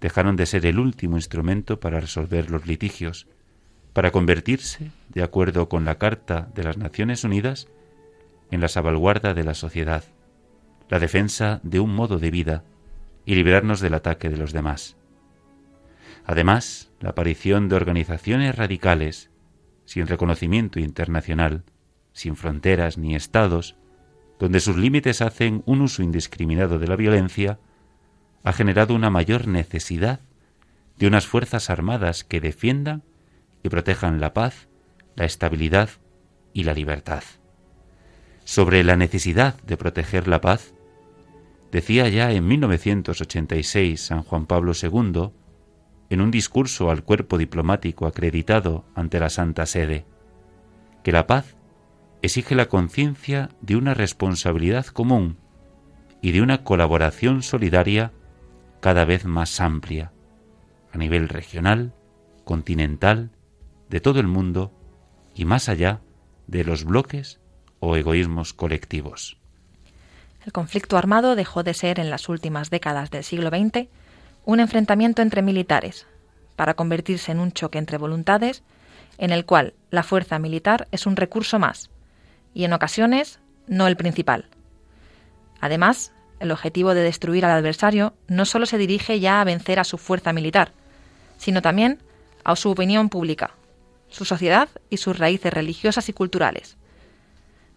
dejaron 0.00 0.34
de 0.36 0.46
ser 0.46 0.66
el 0.66 0.78
último 0.78 1.16
instrumento 1.16 1.80
para 1.80 2.00
resolver 2.00 2.50
los 2.50 2.66
litigios, 2.66 3.28
para 3.92 4.10
convertirse, 4.10 4.90
de 5.10 5.22
acuerdo 5.22 5.68
con 5.68 5.84
la 5.84 5.98
Carta 5.98 6.48
de 6.54 6.64
las 6.64 6.76
Naciones 6.76 7.24
Unidas, 7.24 7.68
en 8.50 8.60
la 8.60 8.68
salvaguarda 8.68 9.34
de 9.34 9.44
la 9.44 9.54
sociedad, 9.54 10.04
la 10.88 10.98
defensa 10.98 11.60
de 11.62 11.78
un 11.78 11.94
modo 11.94 12.18
de 12.18 12.30
vida 12.30 12.64
y 13.24 13.34
librarnos 13.34 13.80
del 13.80 13.94
ataque 13.94 14.28
de 14.28 14.36
los 14.36 14.52
demás. 14.52 14.96
Además, 16.24 16.90
la 17.00 17.10
aparición 17.10 17.68
de 17.68 17.76
organizaciones 17.76 18.54
radicales, 18.54 19.30
sin 19.84 20.06
reconocimiento 20.06 20.78
internacional, 20.78 21.64
sin 22.12 22.36
fronteras 22.36 22.98
ni 22.98 23.14
estados, 23.14 23.76
donde 24.38 24.60
sus 24.60 24.76
límites 24.76 25.22
hacen 25.22 25.62
un 25.66 25.80
uso 25.80 26.02
indiscriminado 26.02 26.78
de 26.78 26.88
la 26.88 26.96
violencia, 26.96 27.58
ha 28.44 28.52
generado 28.52 28.94
una 28.94 29.10
mayor 29.10 29.46
necesidad 29.46 30.20
de 30.98 31.06
unas 31.06 31.26
fuerzas 31.26 31.70
armadas 31.70 32.24
que 32.24 32.40
defiendan 32.40 33.02
y 33.62 33.68
protejan 33.68 34.20
la 34.20 34.34
paz, 34.34 34.68
la 35.14 35.24
estabilidad 35.24 35.90
y 36.52 36.64
la 36.64 36.74
libertad. 36.74 37.22
Sobre 38.44 38.82
la 38.82 38.96
necesidad 38.96 39.60
de 39.62 39.76
proteger 39.76 40.26
la 40.26 40.40
paz, 40.40 40.74
decía 41.72 42.08
ya 42.08 42.30
en 42.32 42.46
1986 42.46 44.00
San 44.00 44.22
Juan 44.22 44.46
Pablo 44.46 44.72
II, 44.80 45.30
en 46.10 46.20
un 46.20 46.30
discurso 46.30 46.90
al 46.90 47.02
cuerpo 47.02 47.38
diplomático 47.38 48.06
acreditado 48.06 48.84
ante 48.94 49.18
la 49.18 49.30
Santa 49.30 49.64
Sede, 49.64 50.04
que 51.02 51.12
la 51.12 51.26
paz 51.26 51.56
exige 52.20 52.54
la 52.54 52.66
conciencia 52.66 53.48
de 53.62 53.76
una 53.76 53.94
responsabilidad 53.94 54.86
común 54.86 55.38
y 56.20 56.32
de 56.32 56.42
una 56.42 56.62
colaboración 56.62 57.42
solidaria 57.42 58.12
cada 58.80 59.06
vez 59.06 59.24
más 59.24 59.58
amplia, 59.58 60.12
a 60.92 60.98
nivel 60.98 61.28
regional, 61.28 61.94
continental, 62.44 63.30
de 63.88 64.00
todo 64.00 64.20
el 64.20 64.26
mundo 64.26 64.72
y 65.34 65.46
más 65.46 65.70
allá 65.70 66.02
de 66.46 66.64
los 66.64 66.84
bloques 66.84 67.40
o 67.80 67.96
egoísmos 67.96 68.52
colectivos. 68.52 69.41
El 70.44 70.52
conflicto 70.52 70.96
armado 70.96 71.36
dejó 71.36 71.62
de 71.62 71.74
ser 71.74 72.00
en 72.00 72.10
las 72.10 72.28
últimas 72.28 72.70
décadas 72.70 73.10
del 73.10 73.22
siglo 73.22 73.50
XX 73.50 73.88
un 74.44 74.60
enfrentamiento 74.60 75.22
entre 75.22 75.42
militares, 75.42 76.06
para 76.56 76.74
convertirse 76.74 77.30
en 77.30 77.38
un 77.38 77.52
choque 77.52 77.78
entre 77.78 77.98
voluntades 77.98 78.62
en 79.18 79.30
el 79.30 79.44
cual 79.44 79.74
la 79.90 80.02
fuerza 80.02 80.38
militar 80.38 80.88
es 80.90 81.06
un 81.06 81.16
recurso 81.16 81.58
más, 81.58 81.90
y 82.54 82.64
en 82.64 82.72
ocasiones 82.72 83.38
no 83.68 83.86
el 83.86 83.96
principal. 83.96 84.48
Además, 85.60 86.12
el 86.40 86.50
objetivo 86.50 86.94
de 86.94 87.02
destruir 87.02 87.44
al 87.44 87.52
adversario 87.52 88.14
no 88.26 88.44
solo 88.44 88.66
se 88.66 88.78
dirige 88.78 89.20
ya 89.20 89.40
a 89.40 89.44
vencer 89.44 89.78
a 89.78 89.84
su 89.84 89.96
fuerza 89.96 90.32
militar, 90.32 90.72
sino 91.38 91.62
también 91.62 91.98
a 92.42 92.56
su 92.56 92.70
opinión 92.70 93.08
pública, 93.08 93.54
su 94.08 94.24
sociedad 94.24 94.68
y 94.90 94.96
sus 94.96 95.18
raíces 95.18 95.52
religiosas 95.52 96.08
y 96.08 96.12
culturales. 96.12 96.76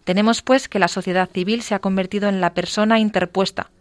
Tenemos, 0.06 0.40
pues, 0.40 0.68
que 0.68 0.78
la 0.78 0.86
sociedad 0.86 1.28
civil 1.28 1.62
se 1.62 1.74
ha 1.74 1.80
convertido 1.80 2.28
en 2.28 2.40
la 2.40 2.54
persona 2.54 3.00
interpuesta, 3.00 3.72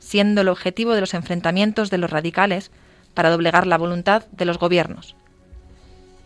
siendo 0.00 0.40
el 0.40 0.48
objetivo 0.48 0.94
de 0.94 1.00
los 1.00 1.14
enfrentamientos 1.14 1.90
de 1.90 1.98
los 1.98 2.10
radicales 2.10 2.72
para 3.14 3.30
doblegar 3.30 3.68
la 3.68 3.78
voluntad 3.78 4.24
de 4.32 4.46
los 4.46 4.58
gobiernos. 4.58 5.14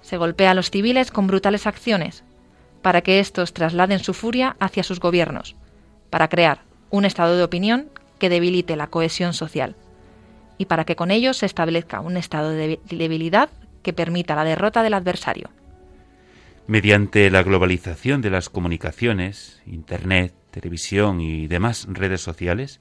Se 0.01 0.17
golpea 0.17 0.53
a 0.53 0.55
los 0.55 0.71
civiles 0.71 1.11
con 1.11 1.27
brutales 1.27 1.67
acciones, 1.67 2.25
para 2.81 3.03
que 3.03 3.21
éstos 3.21 3.53
trasladen 3.53 3.99
su 3.99 4.15
furia 4.15 4.57
hacia 4.61 4.83
sus 4.83 4.99
gobiernos, 4.99 5.57
para 6.09 6.29
crear 6.29 6.61
un 6.89 7.05
estado 7.05 7.37
de 7.37 7.45
opinión 7.45 7.91
que 8.19 8.31
debilite 8.31 8.77
la 8.77 8.87
cohesión 8.87 9.35
social, 9.35 9.77
y 10.57 10.65
para 10.65 10.87
que 10.87 10.97
con 10.97 11.11
ello 11.11 11.35
se 11.35 11.45
establezca 11.45 12.01
un 12.01 12.17
estado 12.17 12.49
de 12.49 12.81
debilidad 12.89 13.51
que 13.83 13.93
permita 13.93 14.37
la 14.37 14.45
derrota 14.45 14.83
del 14.83 14.95
adversario. 14.95 15.51
Mediante 16.67 17.31
la 17.31 17.43
globalización 17.43 18.23
de 18.23 18.31
las 18.31 18.49
comunicaciones, 18.49 19.61
Internet, 19.67 20.33
televisión 20.51 21.21
y 21.21 21.47
demás 21.47 21.87
redes 21.91 22.23
sociales, 22.23 22.81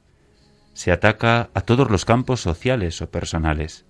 se 0.72 0.94
ataca 0.94 1.50
a 1.54 1.62
todos 1.62 1.92
los 1.92 2.06
campos 2.06 2.40
sociales 2.40 3.02
o 3.02 3.12
personales. 3.12 3.86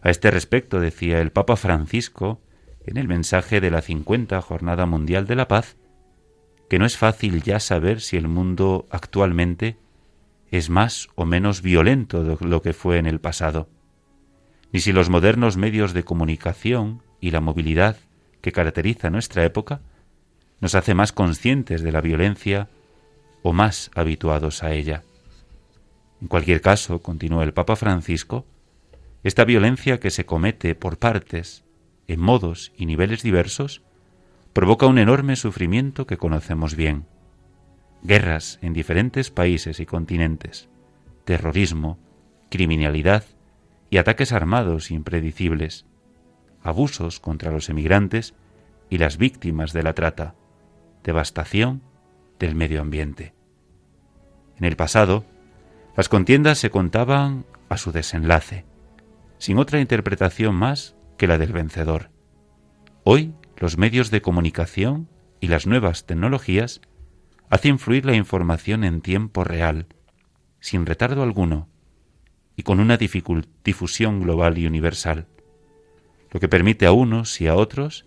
A 0.00 0.08
este 0.08 0.30
respecto 0.30 0.80
decía 0.80 1.20
el 1.20 1.30
Papa 1.30 1.56
Francisco 1.56 2.40
en 2.86 2.96
el 2.96 3.06
mensaje 3.06 3.60
de 3.60 3.70
la 3.70 3.82
50 3.82 4.40
Jornada 4.40 4.86
Mundial 4.86 5.26
de 5.26 5.36
la 5.36 5.46
Paz, 5.46 5.76
que 6.70 6.78
no 6.78 6.86
es 6.86 6.96
fácil 6.96 7.42
ya 7.42 7.60
saber 7.60 8.00
si 8.00 8.16
el 8.16 8.28
mundo 8.28 8.86
actualmente 8.90 9.76
es 10.50 10.70
más 10.70 11.08
o 11.16 11.26
menos 11.26 11.60
violento 11.60 12.24
de 12.24 12.38
lo 12.46 12.62
que 12.62 12.72
fue 12.72 12.96
en 12.96 13.04
el 13.04 13.20
pasado, 13.20 13.68
ni 14.72 14.80
si 14.80 14.92
los 14.92 15.10
modernos 15.10 15.58
medios 15.58 15.92
de 15.92 16.02
comunicación 16.02 17.02
y 17.20 17.30
la 17.30 17.42
movilidad 17.42 17.98
que 18.40 18.52
caracteriza 18.52 19.10
nuestra 19.10 19.44
época 19.44 19.80
nos 20.60 20.74
hace 20.74 20.94
más 20.94 21.12
conscientes 21.12 21.82
de 21.82 21.92
la 21.92 22.00
violencia 22.00 22.68
o 23.42 23.52
más 23.52 23.90
habituados 23.94 24.62
a 24.62 24.72
ella. 24.72 25.02
En 26.20 26.28
cualquier 26.28 26.60
caso, 26.60 27.02
continuó 27.02 27.42
el 27.42 27.52
Papa 27.52 27.76
Francisco, 27.76 28.46
esta 29.22 29.44
violencia 29.44 30.00
que 30.00 30.10
se 30.10 30.24
comete 30.24 30.74
por 30.74 30.98
partes, 30.98 31.64
en 32.08 32.20
modos 32.20 32.72
y 32.76 32.86
niveles 32.86 33.22
diversos, 33.22 33.82
provoca 34.52 34.86
un 34.86 34.98
enorme 34.98 35.36
sufrimiento 35.36 36.06
que 36.06 36.16
conocemos 36.16 36.76
bien. 36.76 37.06
Guerras 38.02 38.58
en 38.62 38.72
diferentes 38.72 39.30
países 39.30 39.80
y 39.80 39.86
continentes, 39.86 40.68
terrorismo, 41.24 41.98
criminalidad 42.50 43.24
y 43.90 43.98
ataques 43.98 44.32
armados 44.32 44.90
impredecibles, 44.90 45.86
abusos 46.66 47.20
contra 47.20 47.50
los 47.50 47.68
emigrantes 47.68 48.34
y 48.90 48.98
las 48.98 49.18
víctimas 49.18 49.72
de 49.72 49.82
la 49.82 49.94
trata, 49.94 50.34
devastación 51.02 51.82
del 52.38 52.54
medio 52.54 52.80
ambiente. 52.80 53.34
En 54.58 54.64
el 54.64 54.76
pasado, 54.76 55.24
las 55.96 56.08
contiendas 56.08 56.58
se 56.58 56.70
contaban 56.70 57.46
a 57.68 57.76
su 57.76 57.92
desenlace, 57.92 58.64
sin 59.38 59.58
otra 59.58 59.80
interpretación 59.80 60.54
más 60.54 60.96
que 61.16 61.26
la 61.26 61.38
del 61.38 61.52
vencedor. 61.52 62.10
Hoy, 63.04 63.32
los 63.56 63.78
medios 63.78 64.10
de 64.10 64.20
comunicación 64.22 65.08
y 65.40 65.48
las 65.48 65.66
nuevas 65.66 66.06
tecnologías 66.06 66.80
hacen 67.48 67.78
fluir 67.78 68.04
la 68.04 68.14
información 68.14 68.84
en 68.84 69.00
tiempo 69.00 69.44
real, 69.44 69.86
sin 70.60 70.84
retardo 70.84 71.22
alguno, 71.22 71.68
y 72.56 72.62
con 72.62 72.80
una 72.80 72.96
difusión 72.98 74.20
global 74.20 74.58
y 74.58 74.66
universal 74.66 75.26
lo 76.36 76.40
que 76.40 76.48
permite 76.50 76.84
a 76.84 76.92
unos 76.92 77.40
y 77.40 77.46
a 77.46 77.54
otros 77.54 78.04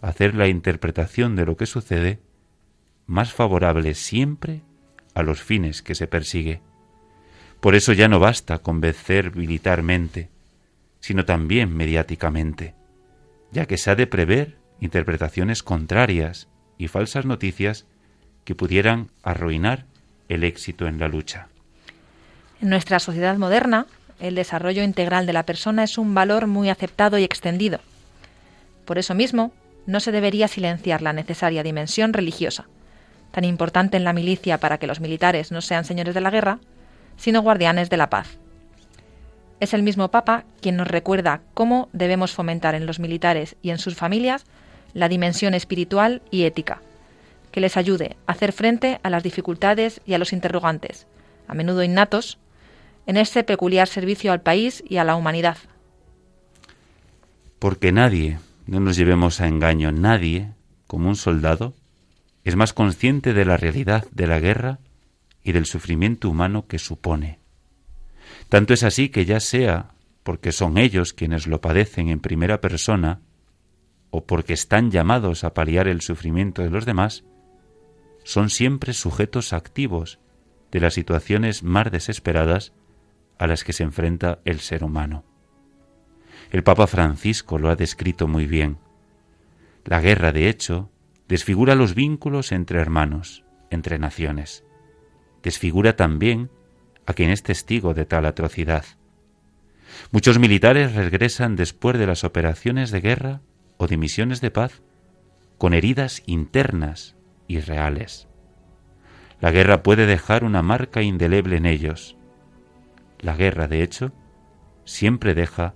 hacer 0.00 0.34
la 0.34 0.48
interpretación 0.48 1.36
de 1.36 1.44
lo 1.44 1.58
que 1.58 1.66
sucede 1.66 2.20
más 3.04 3.34
favorable 3.34 3.92
siempre 3.92 4.62
a 5.12 5.22
los 5.22 5.42
fines 5.42 5.82
que 5.82 5.94
se 5.94 6.06
persigue. 6.06 6.62
Por 7.60 7.74
eso 7.74 7.92
ya 7.92 8.08
no 8.08 8.18
basta 8.18 8.60
convencer 8.60 9.36
militarmente, 9.36 10.30
sino 11.00 11.26
también 11.26 11.76
mediáticamente, 11.76 12.74
ya 13.52 13.66
que 13.66 13.76
se 13.76 13.90
ha 13.90 13.94
de 13.94 14.06
prever 14.06 14.56
interpretaciones 14.80 15.62
contrarias 15.62 16.48
y 16.78 16.88
falsas 16.88 17.26
noticias 17.26 17.84
que 18.44 18.54
pudieran 18.54 19.10
arruinar 19.22 19.84
el 20.30 20.44
éxito 20.44 20.86
en 20.86 20.98
la 20.98 21.08
lucha. 21.08 21.48
En 22.62 22.70
nuestra 22.70 23.00
sociedad 23.00 23.36
moderna, 23.36 23.86
el 24.20 24.34
desarrollo 24.34 24.82
integral 24.82 25.26
de 25.26 25.32
la 25.32 25.44
persona 25.44 25.84
es 25.84 25.98
un 25.98 26.14
valor 26.14 26.46
muy 26.46 26.70
aceptado 26.70 27.18
y 27.18 27.24
extendido. 27.24 27.80
Por 28.84 28.98
eso 28.98 29.14
mismo, 29.14 29.52
no 29.86 30.00
se 30.00 30.12
debería 30.12 30.48
silenciar 30.48 31.02
la 31.02 31.12
necesaria 31.12 31.62
dimensión 31.62 32.12
religiosa, 32.12 32.66
tan 33.30 33.44
importante 33.44 33.96
en 33.96 34.04
la 34.04 34.12
milicia 34.12 34.58
para 34.58 34.78
que 34.78 34.86
los 34.86 35.00
militares 35.00 35.52
no 35.52 35.60
sean 35.60 35.84
señores 35.84 36.14
de 36.14 36.20
la 36.20 36.30
guerra, 36.30 36.58
sino 37.16 37.42
guardianes 37.42 37.90
de 37.90 37.96
la 37.96 38.10
paz. 38.10 38.38
Es 39.58 39.72
el 39.72 39.82
mismo 39.82 40.10
Papa 40.10 40.44
quien 40.60 40.76
nos 40.76 40.88
recuerda 40.88 41.40
cómo 41.54 41.88
debemos 41.92 42.32
fomentar 42.32 42.74
en 42.74 42.86
los 42.86 42.98
militares 42.98 43.56
y 43.62 43.70
en 43.70 43.78
sus 43.78 43.94
familias 43.94 44.44
la 44.92 45.08
dimensión 45.08 45.54
espiritual 45.54 46.22
y 46.30 46.44
ética, 46.44 46.82
que 47.52 47.60
les 47.60 47.76
ayude 47.76 48.16
a 48.26 48.32
hacer 48.32 48.52
frente 48.52 49.00
a 49.02 49.10
las 49.10 49.22
dificultades 49.22 50.00
y 50.04 50.14
a 50.14 50.18
los 50.18 50.32
interrogantes, 50.32 51.06
a 51.48 51.54
menudo 51.54 51.82
innatos, 51.82 52.38
en 53.06 53.16
ese 53.16 53.44
peculiar 53.44 53.88
servicio 53.88 54.32
al 54.32 54.42
país 54.42 54.82
y 54.86 54.96
a 54.96 55.04
la 55.04 55.16
humanidad. 55.16 55.56
Porque 57.58 57.92
nadie, 57.92 58.38
no 58.66 58.80
nos 58.80 58.96
llevemos 58.96 59.40
a 59.40 59.48
engaño, 59.48 59.92
nadie, 59.92 60.52
como 60.86 61.08
un 61.08 61.16
soldado, 61.16 61.74
es 62.44 62.56
más 62.56 62.72
consciente 62.72 63.32
de 63.32 63.44
la 63.44 63.56
realidad 63.56 64.06
de 64.10 64.26
la 64.26 64.38
guerra 64.38 64.78
y 65.42 65.52
del 65.52 65.66
sufrimiento 65.66 66.28
humano 66.28 66.66
que 66.66 66.78
supone. 66.78 67.38
Tanto 68.48 68.74
es 68.74 68.82
así 68.82 69.08
que 69.08 69.24
ya 69.24 69.40
sea 69.40 69.90
porque 70.22 70.50
son 70.50 70.76
ellos 70.76 71.12
quienes 71.12 71.46
lo 71.46 71.60
padecen 71.60 72.08
en 72.08 72.18
primera 72.18 72.60
persona, 72.60 73.20
o 74.10 74.24
porque 74.24 74.54
están 74.54 74.90
llamados 74.90 75.44
a 75.44 75.54
paliar 75.54 75.86
el 75.86 76.00
sufrimiento 76.00 76.62
de 76.62 76.70
los 76.70 76.84
demás, 76.84 77.24
son 78.24 78.50
siempre 78.50 78.92
sujetos 78.92 79.52
activos 79.52 80.18
de 80.72 80.80
las 80.80 80.94
situaciones 80.94 81.62
más 81.62 81.92
desesperadas 81.92 82.72
a 83.38 83.46
las 83.46 83.64
que 83.64 83.72
se 83.72 83.82
enfrenta 83.82 84.40
el 84.44 84.60
ser 84.60 84.84
humano. 84.84 85.24
El 86.50 86.62
Papa 86.62 86.86
Francisco 86.86 87.58
lo 87.58 87.70
ha 87.70 87.76
descrito 87.76 88.28
muy 88.28 88.46
bien. 88.46 88.78
La 89.84 90.00
guerra, 90.00 90.32
de 90.32 90.48
hecho, 90.48 90.90
desfigura 91.28 91.74
los 91.74 91.94
vínculos 91.94 92.52
entre 92.52 92.80
hermanos, 92.80 93.44
entre 93.70 93.98
naciones. 93.98 94.64
Desfigura 95.42 95.96
también 95.96 96.50
a 97.06 97.14
quien 97.14 97.30
es 97.30 97.42
testigo 97.42 97.94
de 97.94 98.04
tal 98.04 98.26
atrocidad. 98.26 98.84
Muchos 100.10 100.38
militares 100.38 100.94
regresan 100.94 101.56
después 101.56 101.98
de 101.98 102.06
las 102.06 102.24
operaciones 102.24 102.90
de 102.90 103.00
guerra 103.00 103.40
o 103.76 103.86
de 103.86 103.96
misiones 103.96 104.40
de 104.40 104.50
paz 104.50 104.82
con 105.58 105.74
heridas 105.74 106.22
internas 106.26 107.16
y 107.48 107.60
reales. 107.60 108.28
La 109.40 109.50
guerra 109.50 109.82
puede 109.82 110.06
dejar 110.06 110.44
una 110.44 110.62
marca 110.62 111.02
indeleble 111.02 111.56
en 111.56 111.66
ellos. 111.66 112.16
La 113.26 113.34
guerra, 113.34 113.66
de 113.66 113.82
hecho, 113.82 114.12
siempre 114.84 115.34
deja 115.34 115.74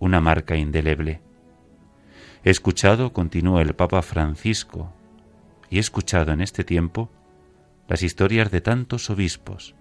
una 0.00 0.20
marca 0.20 0.56
indeleble. 0.56 1.22
He 2.44 2.50
escuchado, 2.50 3.14
continúa 3.14 3.62
el 3.62 3.72
Papa 3.72 4.02
Francisco, 4.02 4.92
y 5.70 5.78
he 5.78 5.80
escuchado 5.80 6.32
en 6.32 6.42
este 6.42 6.62
tiempo 6.62 7.08
las 7.88 8.02
historias 8.02 8.50
de 8.50 8.60
tantos 8.60 9.08
obispos 9.08 9.74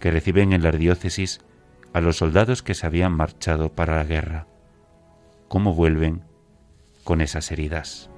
que 0.00 0.10
reciben 0.10 0.54
en 0.54 0.62
las 0.62 0.78
diócesis 0.78 1.42
a 1.92 2.00
los 2.00 2.16
soldados 2.16 2.62
que 2.62 2.72
se 2.72 2.86
habían 2.86 3.12
marchado 3.12 3.74
para 3.74 3.96
la 3.96 4.04
guerra. 4.04 4.46
¿Cómo 5.48 5.74
vuelven 5.74 6.22
con 7.04 7.20
esas 7.20 7.52
heridas? 7.52 8.08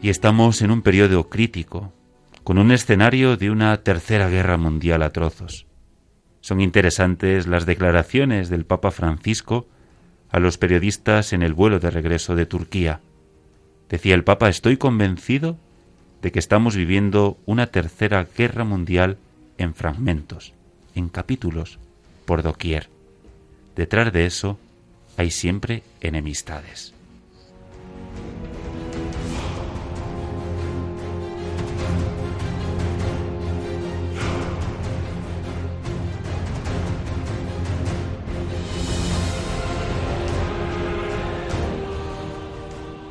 Y 0.00 0.10
estamos 0.10 0.62
en 0.62 0.70
un 0.70 0.82
periodo 0.82 1.28
crítico, 1.28 1.92
con 2.44 2.58
un 2.58 2.70
escenario 2.70 3.36
de 3.36 3.50
una 3.50 3.76
tercera 3.78 4.28
guerra 4.28 4.56
mundial 4.56 5.02
a 5.02 5.10
trozos. 5.10 5.66
Son 6.40 6.60
interesantes 6.60 7.48
las 7.48 7.66
declaraciones 7.66 8.48
del 8.48 8.64
Papa 8.64 8.92
Francisco 8.92 9.66
a 10.30 10.38
los 10.38 10.56
periodistas 10.56 11.32
en 11.32 11.42
el 11.42 11.52
vuelo 11.52 11.80
de 11.80 11.90
regreso 11.90 12.36
de 12.36 12.46
Turquía. 12.46 13.00
Decía 13.88 14.14
el 14.14 14.22
Papa, 14.22 14.48
estoy 14.48 14.76
convencido 14.76 15.58
de 16.22 16.30
que 16.30 16.38
estamos 16.38 16.76
viviendo 16.76 17.36
una 17.44 17.66
tercera 17.66 18.26
guerra 18.36 18.64
mundial 18.64 19.18
en 19.56 19.74
fragmentos, 19.74 20.52
en 20.94 21.08
capítulos, 21.08 21.80
por 22.24 22.42
doquier. 22.42 22.88
Detrás 23.74 24.12
de 24.12 24.26
eso 24.26 24.58
hay 25.16 25.32
siempre 25.32 25.82
enemistades. 26.00 26.94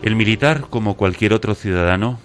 El 0.08 0.16
militar, 0.16 0.68
como 0.70 0.96
cualquier 0.96 1.34
otro 1.34 1.54
ciudadano, 1.54 2.18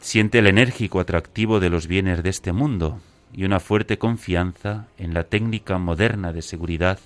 siente 0.00 0.38
el 0.38 0.46
enérgico 0.46 1.00
atractivo 1.00 1.58
de 1.58 1.68
los 1.68 1.88
bienes 1.88 2.22
de 2.22 2.30
este 2.30 2.52
mundo 2.52 3.00
y 3.32 3.42
una 3.42 3.58
fuerte 3.58 3.98
confianza 3.98 4.86
en 4.98 5.14
la 5.14 5.24
técnica 5.24 5.78
moderna 5.78 6.32
de 6.32 6.42
seguridad 6.42 7.00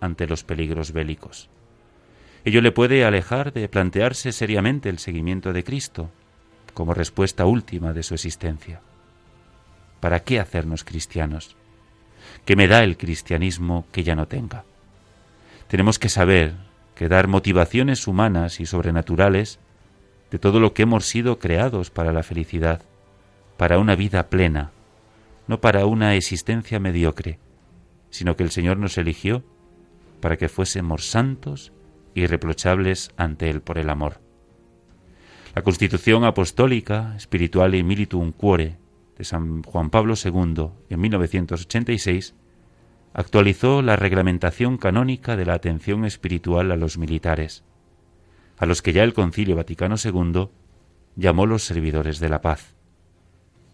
ante 0.00 0.26
los 0.26 0.42
peligros 0.42 0.92
bélicos. 0.92 1.50
Ello 2.46 2.62
le 2.62 2.72
puede 2.72 3.04
alejar 3.04 3.52
de 3.52 3.68
plantearse 3.68 4.32
seriamente 4.32 4.88
el 4.88 4.98
seguimiento 4.98 5.52
de 5.52 5.64
Cristo 5.64 6.08
como 6.72 6.94
respuesta 6.94 7.44
última 7.44 7.92
de 7.92 8.04
su 8.04 8.14
existencia. 8.14 8.80
¿Para 10.00 10.20
qué 10.20 10.40
hacernos 10.40 10.82
cristianos? 10.84 11.56
¿Qué 12.46 12.56
me 12.56 12.68
da 12.68 12.84
el 12.84 12.96
cristianismo 12.96 13.84
que 13.92 14.02
ya 14.02 14.14
no 14.14 14.28
tenga? 14.28 14.64
Tenemos 15.68 15.98
que 15.98 16.08
saber 16.08 16.54
que 16.94 17.08
dar 17.08 17.28
motivaciones 17.28 18.06
humanas 18.06 18.60
y 18.60 18.64
sobrenaturales 18.64 19.58
de 20.30 20.38
todo 20.38 20.60
lo 20.60 20.74
que 20.74 20.82
hemos 20.82 21.06
sido 21.06 21.38
creados 21.38 21.90
para 21.90 22.12
la 22.12 22.22
felicidad, 22.22 22.82
para 23.56 23.78
una 23.78 23.94
vida 23.94 24.28
plena, 24.28 24.72
no 25.46 25.60
para 25.60 25.86
una 25.86 26.14
existencia 26.14 26.80
mediocre, 26.80 27.38
sino 28.10 28.36
que 28.36 28.42
el 28.42 28.50
Señor 28.50 28.78
nos 28.78 28.98
eligió 28.98 29.44
para 30.20 30.36
que 30.36 30.48
fuésemos 30.48 31.10
santos 31.10 31.72
y 32.14 32.22
irreprochables 32.22 33.10
ante 33.16 33.50
Él 33.50 33.60
por 33.60 33.78
el 33.78 33.90
amor. 33.90 34.20
La 35.54 35.62
Constitución 35.62 36.24
Apostólica, 36.24 37.14
Espiritual 37.16 37.74
y 37.74 37.82
Militum 37.82 38.32
Cuore 38.32 38.76
de 39.16 39.24
San 39.24 39.62
Juan 39.62 39.90
Pablo 39.90 40.14
II 40.22 40.70
en 40.90 41.00
1986 41.00 42.34
actualizó 43.12 43.80
la 43.80 43.94
reglamentación 43.94 44.78
canónica 44.78 45.36
de 45.36 45.46
la 45.46 45.54
atención 45.54 46.04
espiritual 46.04 46.72
a 46.72 46.76
los 46.76 46.98
militares 46.98 47.62
a 48.58 48.66
los 48.66 48.82
que 48.82 48.92
ya 48.92 49.02
el 49.02 49.14
Concilio 49.14 49.56
Vaticano 49.56 49.96
II 50.02 50.48
llamó 51.16 51.46
los 51.46 51.64
servidores 51.64 52.18
de 52.20 52.28
la 52.28 52.40
paz. 52.40 52.74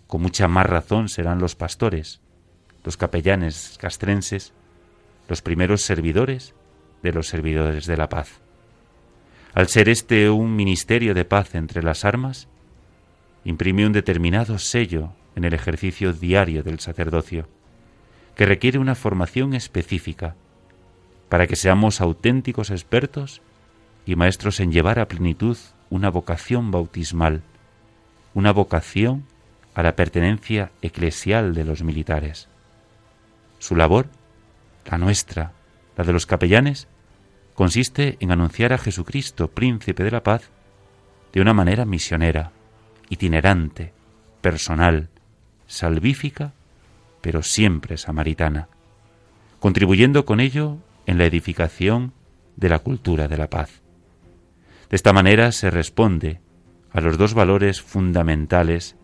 Con 0.06 0.22
mucha 0.22 0.48
más 0.48 0.66
razón 0.66 1.08
serán 1.08 1.38
los 1.38 1.54
pastores, 1.54 2.20
los 2.84 2.96
capellanes 2.96 3.76
castrenses, 3.80 4.52
los 5.28 5.42
primeros 5.42 5.82
servidores 5.82 6.54
de 7.02 7.12
los 7.12 7.28
servidores 7.28 7.86
de 7.86 7.96
la 7.96 8.08
paz. 8.08 8.40
Al 9.54 9.68
ser 9.68 9.88
este 9.88 10.30
un 10.30 10.56
ministerio 10.56 11.14
de 11.14 11.24
paz 11.24 11.54
entre 11.54 11.82
las 11.82 12.04
armas, 12.04 12.48
imprime 13.44 13.86
un 13.86 13.92
determinado 13.92 14.58
sello 14.58 15.12
en 15.34 15.44
el 15.44 15.54
ejercicio 15.54 16.12
diario 16.12 16.62
del 16.62 16.80
sacerdocio, 16.80 17.48
que 18.36 18.46
requiere 18.46 18.78
una 18.78 18.94
formación 18.94 19.54
específica 19.54 20.36
para 21.28 21.46
que 21.46 21.56
seamos 21.56 22.00
auténticos 22.00 22.70
expertos 22.70 23.42
y 24.10 24.16
maestros 24.16 24.58
en 24.58 24.72
llevar 24.72 24.98
a 24.98 25.06
plenitud 25.06 25.56
una 25.88 26.10
vocación 26.10 26.72
bautismal, 26.72 27.42
una 28.34 28.52
vocación 28.52 29.24
a 29.72 29.84
la 29.84 29.94
pertenencia 29.94 30.72
eclesial 30.82 31.54
de 31.54 31.64
los 31.64 31.84
militares. 31.84 32.48
Su 33.60 33.76
labor, 33.76 34.08
la 34.90 34.98
nuestra, 34.98 35.52
la 35.96 36.02
de 36.02 36.12
los 36.12 36.26
capellanes, 36.26 36.88
consiste 37.54 38.16
en 38.18 38.32
anunciar 38.32 38.72
a 38.72 38.78
Jesucristo, 38.78 39.46
príncipe 39.46 40.02
de 40.02 40.10
la 40.10 40.24
paz, 40.24 40.50
de 41.32 41.40
una 41.40 41.54
manera 41.54 41.84
misionera, 41.84 42.50
itinerante, 43.10 43.92
personal, 44.40 45.08
salvífica, 45.68 46.52
pero 47.20 47.44
siempre 47.44 47.96
samaritana, 47.96 48.66
contribuyendo 49.60 50.24
con 50.24 50.40
ello 50.40 50.78
en 51.06 51.16
la 51.18 51.26
edificación 51.26 52.12
de 52.56 52.70
la 52.70 52.80
cultura 52.80 53.28
de 53.28 53.36
la 53.36 53.48
paz. 53.48 53.79
De 54.90 54.96
esta 54.96 55.12
manera 55.12 55.52
se 55.52 55.70
responde 55.70 56.40
a 56.90 57.00
los 57.00 57.16
dos 57.16 57.32
valores 57.32 57.80
fundamentales 57.80 58.96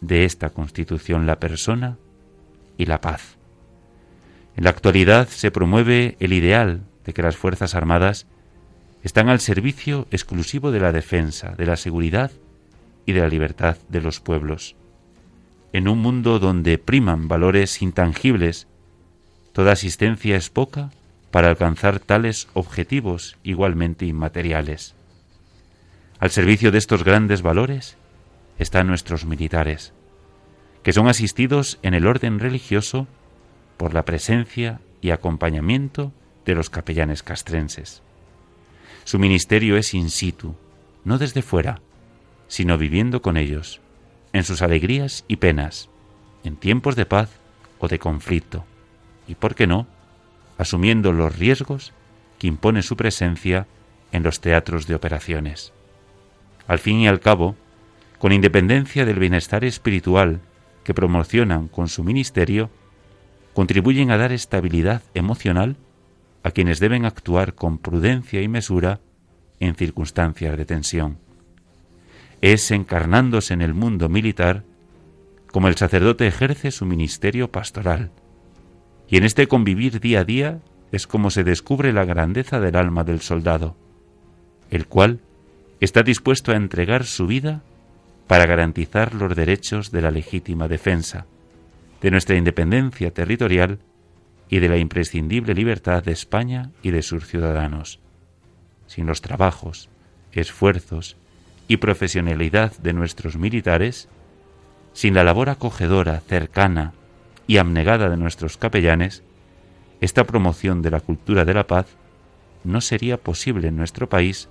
de 0.00 0.24
esta 0.24 0.50
Constitución, 0.50 1.26
la 1.26 1.40
persona 1.40 1.98
y 2.76 2.86
la 2.86 3.00
paz. 3.00 3.36
En 4.56 4.62
la 4.62 4.70
actualidad 4.70 5.26
se 5.26 5.50
promueve 5.50 6.16
el 6.20 6.32
ideal 6.32 6.82
de 7.04 7.12
que 7.12 7.22
las 7.22 7.36
Fuerzas 7.36 7.74
Armadas 7.74 8.28
están 9.02 9.28
al 9.28 9.40
servicio 9.40 10.06
exclusivo 10.12 10.70
de 10.70 10.78
la 10.78 10.92
defensa, 10.92 11.50
de 11.58 11.66
la 11.66 11.76
seguridad 11.76 12.30
y 13.04 13.12
de 13.12 13.20
la 13.20 13.28
libertad 13.28 13.76
de 13.88 14.00
los 14.00 14.20
pueblos. 14.20 14.76
En 15.72 15.88
un 15.88 15.98
mundo 15.98 16.38
donde 16.38 16.78
priman 16.78 17.26
valores 17.26 17.82
intangibles, 17.82 18.68
toda 19.52 19.72
asistencia 19.72 20.36
es 20.36 20.48
poca 20.48 20.90
para 21.32 21.48
alcanzar 21.48 21.98
tales 21.98 22.46
objetivos 22.54 23.36
igualmente 23.42 24.06
inmateriales. 24.06 24.94
Al 26.20 26.30
servicio 26.30 26.72
de 26.72 26.78
estos 26.78 27.04
grandes 27.04 27.42
valores 27.42 27.96
están 28.58 28.88
nuestros 28.88 29.24
militares, 29.24 29.92
que 30.82 30.92
son 30.92 31.06
asistidos 31.06 31.78
en 31.82 31.94
el 31.94 32.08
orden 32.08 32.40
religioso 32.40 33.06
por 33.76 33.94
la 33.94 34.04
presencia 34.04 34.80
y 35.00 35.10
acompañamiento 35.10 36.12
de 36.44 36.56
los 36.56 36.70
capellanes 36.70 37.22
castrenses. 37.22 38.02
Su 39.04 39.20
ministerio 39.20 39.76
es 39.76 39.94
in 39.94 40.10
situ, 40.10 40.56
no 41.04 41.18
desde 41.18 41.40
fuera, 41.40 41.80
sino 42.48 42.78
viviendo 42.78 43.22
con 43.22 43.36
ellos, 43.36 43.80
en 44.32 44.42
sus 44.42 44.60
alegrías 44.60 45.24
y 45.28 45.36
penas, 45.36 45.88
en 46.42 46.56
tiempos 46.56 46.96
de 46.96 47.06
paz 47.06 47.30
o 47.78 47.86
de 47.86 48.00
conflicto, 48.00 48.64
y, 49.28 49.36
por 49.36 49.54
qué 49.54 49.68
no, 49.68 49.86
asumiendo 50.56 51.12
los 51.12 51.38
riesgos 51.38 51.92
que 52.40 52.48
impone 52.48 52.82
su 52.82 52.96
presencia 52.96 53.68
en 54.10 54.24
los 54.24 54.40
teatros 54.40 54.88
de 54.88 54.96
operaciones. 54.96 55.72
Al 56.68 56.78
fin 56.78 57.00
y 57.00 57.08
al 57.08 57.18
cabo, 57.18 57.56
con 58.18 58.30
independencia 58.30 59.04
del 59.04 59.18
bienestar 59.18 59.64
espiritual 59.64 60.40
que 60.84 60.94
promocionan 60.94 61.66
con 61.66 61.88
su 61.88 62.04
ministerio, 62.04 62.70
contribuyen 63.54 64.10
a 64.10 64.18
dar 64.18 64.32
estabilidad 64.32 65.02
emocional 65.14 65.76
a 66.42 66.50
quienes 66.50 66.78
deben 66.78 67.04
actuar 67.04 67.54
con 67.54 67.78
prudencia 67.78 68.42
y 68.42 68.48
mesura 68.48 69.00
en 69.60 69.74
circunstancias 69.74 70.56
de 70.56 70.64
tensión. 70.66 71.18
Es 72.40 72.70
encarnándose 72.70 73.54
en 73.54 73.62
el 73.62 73.74
mundo 73.74 74.08
militar 74.08 74.62
como 75.50 75.68
el 75.68 75.76
sacerdote 75.76 76.26
ejerce 76.26 76.70
su 76.70 76.84
ministerio 76.84 77.50
pastoral, 77.50 78.10
y 79.08 79.16
en 79.16 79.24
este 79.24 79.48
convivir 79.48 80.00
día 80.00 80.20
a 80.20 80.24
día 80.24 80.60
es 80.92 81.06
como 81.06 81.30
se 81.30 81.44
descubre 81.44 81.94
la 81.94 82.04
grandeza 82.04 82.60
del 82.60 82.76
alma 82.76 83.04
del 83.04 83.20
soldado, 83.20 83.74
el 84.70 84.86
cual 84.86 85.20
está 85.80 86.02
dispuesto 86.02 86.52
a 86.52 86.56
entregar 86.56 87.04
su 87.04 87.26
vida 87.26 87.62
para 88.26 88.46
garantizar 88.46 89.14
los 89.14 89.34
derechos 89.34 89.90
de 89.90 90.02
la 90.02 90.10
legítima 90.10 90.68
defensa, 90.68 91.26
de 92.00 92.10
nuestra 92.10 92.36
independencia 92.36 93.12
territorial 93.12 93.78
y 94.48 94.58
de 94.58 94.68
la 94.68 94.76
imprescindible 94.76 95.54
libertad 95.54 96.02
de 96.02 96.12
España 96.12 96.70
y 96.82 96.90
de 96.90 97.02
sus 97.02 97.26
ciudadanos. 97.26 98.00
Sin 98.86 99.06
los 99.06 99.20
trabajos, 99.20 99.88
esfuerzos 100.32 101.16
y 101.68 101.78
profesionalidad 101.78 102.76
de 102.78 102.92
nuestros 102.92 103.36
militares, 103.36 104.08
sin 104.92 105.14
la 105.14 105.24
labor 105.24 105.50
acogedora, 105.50 106.20
cercana 106.20 106.92
y 107.46 107.58
abnegada 107.58 108.08
de 108.08 108.16
nuestros 108.16 108.56
capellanes, 108.56 109.22
esta 110.00 110.24
promoción 110.24 110.82
de 110.82 110.90
la 110.90 111.00
cultura 111.00 111.44
de 111.44 111.54
la 111.54 111.66
paz 111.66 111.86
no 112.64 112.80
sería 112.80 113.16
posible 113.16 113.68
en 113.68 113.76
nuestro 113.76 114.08
país 114.08 114.48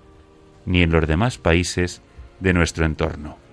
ni 0.67 0.83
en 0.83 0.91
los 0.91 1.07
demás 1.07 1.39
países 1.39 2.01
de 2.39 2.53
nuestro 2.53 2.85
entorno. 2.85 3.46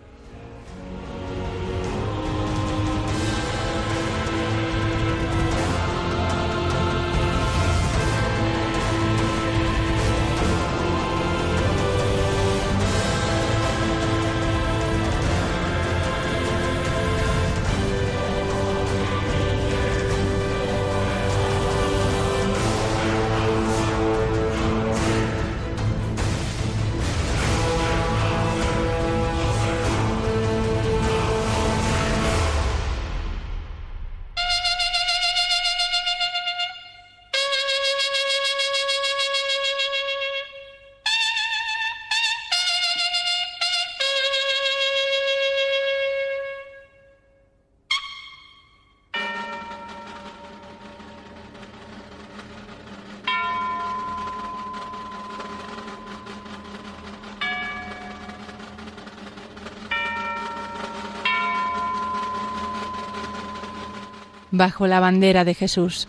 Bajo 64.56 64.86
la 64.86 65.00
bandera 65.00 65.44
de 65.44 65.54
Jesús. 65.54 66.08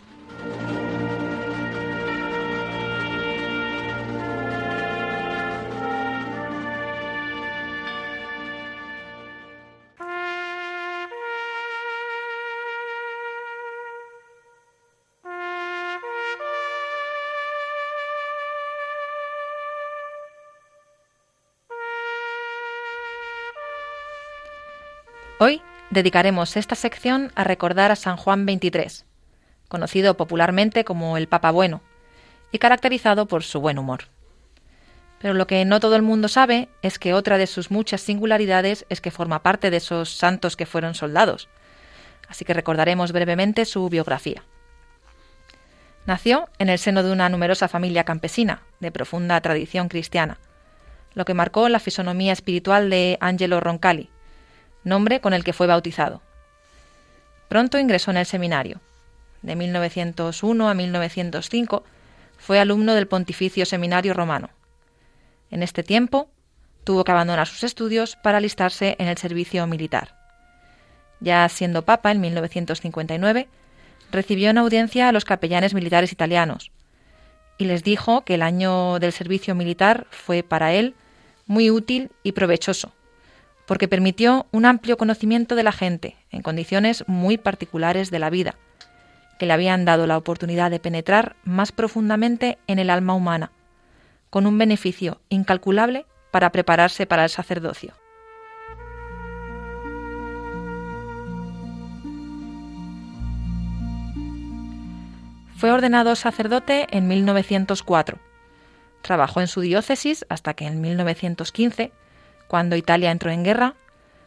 Dedicaremos 25.95 26.58
esta 26.58 26.75
sección 26.75 27.31
a 27.36 27.45
recordar 27.45 27.89
a 27.89 27.95
San 27.95 28.17
Juan 28.17 28.45
XXIII, 28.45 29.05
conocido 29.69 30.17
popularmente 30.17 30.84
como 30.84 31.17
el 31.17 31.27
Papa 31.27 31.51
Bueno, 31.51 31.81
y 32.51 32.60
caracterizado 32.60 33.27
por 33.27 33.43
su 33.43 33.62
buen 33.62 33.79
humor. 33.79 34.03
Pero 35.19 35.34
lo 35.34 35.47
que 35.47 35.63
no 35.63 35.79
todo 35.79 35.95
el 35.95 36.01
mundo 36.01 36.27
sabe 36.27 36.67
es 36.81 36.99
que 36.99 37.13
otra 37.13 37.38
de 37.38 37.47
sus 37.47 37.71
muchas 37.71 38.01
singularidades 38.01 38.86
es 38.89 38.99
que 38.99 39.10
forma 39.10 39.41
parte 39.41 39.71
de 39.71 39.77
esos 39.77 40.15
santos 40.15 40.58
que 40.58 40.65
fueron 40.65 40.95
soldados. 40.95 41.47
Así 42.27 42.43
que 42.43 42.53
recordaremos 42.53 43.13
brevemente 43.13 43.63
su 43.63 43.88
biografía. 43.88 44.43
Nació 46.05 46.49
en 46.60 46.69
el 46.69 46.77
seno 46.77 47.03
de 47.03 47.12
una 47.12 47.29
numerosa 47.29 47.69
familia 47.69 48.03
campesina, 48.03 48.63
de 48.81 48.91
profunda 48.91 49.39
tradición 49.39 49.88
cristiana, 49.88 50.39
lo 51.13 51.23
que 51.23 51.34
marcó 51.34 51.69
la 51.69 51.79
fisonomía 51.79 52.34
espiritual 52.34 52.89
de 52.89 53.17
Angelo 53.21 53.62
Roncalli, 53.62 54.12
nombre 54.86 55.19
con 55.19 55.34
el 55.34 55.43
que 55.43 55.54
fue 55.54 55.67
bautizado. 55.67 56.21
Pronto 57.50 57.78
ingresó 57.78 58.12
en 58.12 58.17
el 58.17 58.26
seminario. 58.26 58.80
De 59.41 59.56
1901 59.56 60.69
a 60.69 60.74
1905 60.74 61.84
fue 62.38 62.60
alumno 62.60 62.93
del 62.93 63.08
Pontificio 63.08 63.65
Seminario 63.65 64.13
Romano. 64.13 64.50
En 65.52 65.62
este 65.62 65.84
tiempo 65.84 66.30
tuvo 66.84 67.04
que 67.04 67.12
abandonar 67.12 67.48
sus 67.48 67.63
estudios 67.63 68.15
para 68.15 68.38
alistarse 68.38 68.96
en 69.00 69.08
el 69.08 69.17
servicio 69.17 69.65
militar. 69.67 70.15
Ya 71.19 71.48
siendo 71.50 71.83
papa 71.83 72.12
en 72.12 72.21
1959, 72.21 73.48
recibió 74.12 74.50
en 74.50 74.58
audiencia 74.58 75.10
a 75.10 75.12
los 75.12 75.25
capellanes 75.25 75.73
militares 75.73 76.12
italianos 76.12 76.71
y 77.58 77.65
les 77.65 77.83
dijo 77.83 78.21
que 78.21 78.36
el 78.36 78.42
año 78.42 79.00
del 79.00 79.12
servicio 79.12 79.56
militar 79.56 80.08
fue 80.10 80.44
para 80.44 80.73
él 80.73 80.96
muy 81.48 81.69
útil 81.69 82.12
y 82.23 82.33
provechoso, 82.33 82.92
porque 83.66 83.88
permitió 83.88 84.46
un 84.52 84.66
amplio 84.66 84.98
conocimiento 84.98 85.56
de 85.56 85.63
la 85.63 85.72
gente 85.72 86.16
en 86.32 86.42
condiciones 86.42 87.04
muy 87.08 87.38
particulares 87.38 88.12
de 88.12 88.20
la 88.20 88.30
vida, 88.30 88.56
que 89.40 89.46
le 89.46 89.54
habían 89.54 89.86
dado 89.86 90.08
la 90.08 90.18
oportunidad 90.18 90.72
de 90.72 90.80
penetrar 90.80 91.36
más 91.44 91.72
profundamente 91.72 92.58
en 92.68 92.80
el 92.80 92.90
alma 92.90 93.13
humana, 93.13 93.52
con 94.30 94.46
un 94.46 94.58
beneficio 94.58 95.22
incalculable 95.30 96.06
para 96.32 96.52
prepararse 96.52 97.06
para 97.06 97.24
el 97.24 97.30
sacerdocio. 97.30 97.94
Fue 105.58 105.72
ordenado 105.72 106.16
sacerdote 106.16 106.86
en 106.92 107.08
1904. 107.08 108.20
Trabajó 109.02 109.40
en 109.40 109.48
su 109.48 109.62
diócesis 109.62 110.26
hasta 110.30 110.54
que 110.54 110.66
en 110.66 110.82
1915 110.82 111.94
cuando 112.48 112.75
Italia 112.75 113.12
entró 113.12 113.31
en 113.31 113.43
guerra, 113.43 113.75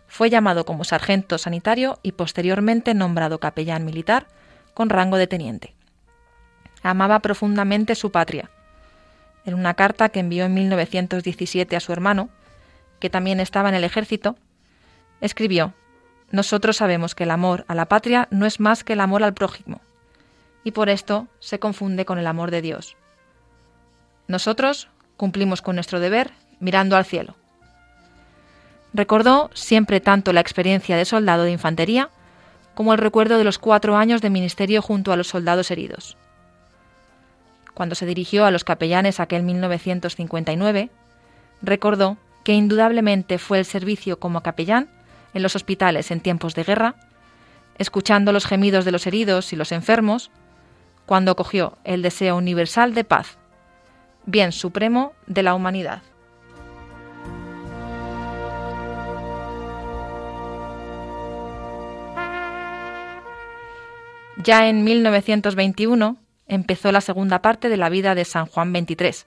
fue 0.09 0.31
llamado 0.31 0.65
como 0.65 0.85
sargento 0.85 1.39
sanitario 1.39 1.99
y 2.03 2.13
posteriormente 2.13 2.95
nombrado 2.95 3.39
capellán 3.39 3.85
militar 3.85 4.27
con 4.75 4.89
rango 4.89 5.17
de 5.17 5.27
teniente. 5.27 5.75
Amaba 6.83 7.21
profundamente 7.21 7.95
su 7.95 8.11
patria. 8.11 8.51
En 9.45 9.55
una 9.55 9.75
carta 9.75 10.09
que 10.09 10.21
envió 10.21 10.47
en 10.47 10.55
1917 10.55 11.77
a 11.77 11.81
su 11.81 11.93
hermano, 11.93 12.31
que 13.01 13.11
también 13.11 13.41
estaba 13.41 13.69
en 13.69 13.75
el 13.75 13.85
ejército, 13.85 14.37
escribió, 15.21 15.75
Nosotros 16.31 16.77
sabemos 16.77 17.15
que 17.15 17.25
el 17.25 17.31
amor 17.31 17.65
a 17.69 17.75
la 17.75 17.87
patria 17.87 18.29
no 18.31 18.47
es 18.47 18.61
más 18.61 18.85
que 18.85 18.95
el 18.95 19.01
amor 19.01 19.23
al 19.23 19.35
prójimo, 19.35 19.81
y 20.65 20.73
por 20.73 20.89
esto 20.89 21.29
se 21.39 21.59
confunde 21.59 22.05
con 22.05 22.19
el 22.19 22.27
amor 22.27 22.51
de 22.51 22.63
Dios. 22.63 22.97
Nosotros 24.27 24.89
cumplimos 25.17 25.63
con 25.63 25.75
nuestro 25.75 26.01
deber 26.01 26.33
mirando 26.61 26.97
al 26.97 27.05
cielo 27.05 27.37
Recordó 28.95 29.51
siempre 29.55 30.01
tanto 30.01 30.33
la 30.33 30.41
experiencia 30.41 30.97
de 30.97 31.05
soldado 31.05 31.45
de 31.45 31.53
infantería 31.53 32.11
como 32.75 32.93
el 32.93 32.99
recuerdo 32.99 33.39
de 33.39 33.45
los 33.45 33.59
cuatro 33.59 33.97
años 33.97 34.23
de 34.23 34.31
ministerio 34.31 34.83
junto 34.83 35.13
a 35.13 35.17
los 35.17 35.29
soldados 35.29 35.71
heridos. 35.71 36.17
Cuando 37.75 37.95
se 37.95 38.07
dirigió 38.07 38.45
a 38.45 38.51
los 38.51 38.65
capellanes 38.65 39.21
aquel 39.21 39.43
1959, 39.43 40.91
recordó 41.63 42.17
que 42.45 42.55
indudablemente 42.55 43.39
fue 43.39 43.59
el 43.59 43.65
servicio 43.65 44.19
como 44.19 44.43
capellán 44.43 44.89
en 45.35 45.43
los 45.43 45.55
hospitales 45.57 46.11
en 46.11 46.21
tiempos 46.21 46.55
de 46.55 46.65
guerra, 46.65 46.95
escuchando 47.79 48.33
los 48.33 48.47
gemidos 48.47 48.85
de 48.85 48.93
los 48.93 49.07
heridos 49.07 49.53
y 49.53 49.57
los 49.57 49.73
enfermos, 49.73 50.31
cuando 51.07 51.37
cogió 51.37 51.79
el 51.85 52.03
deseo 52.03 52.37
universal 52.37 52.95
de 52.95 53.05
paz, 53.05 53.39
bien 54.27 54.53
supremo 54.53 55.13
de 55.27 55.43
la 55.43 55.55
humanidad. 55.55 56.03
Ya 64.45 64.69
en 64.69 64.85
1921 64.85 66.17
empezó 66.47 66.93
la 66.93 67.01
segunda 67.01 67.43
parte 67.43 67.69
de 67.69 67.77
la 67.77 67.89
vida 67.89 68.15
de 68.15 68.25
San 68.25 68.47
Juan 68.47 68.73
XXIII, 68.73 69.27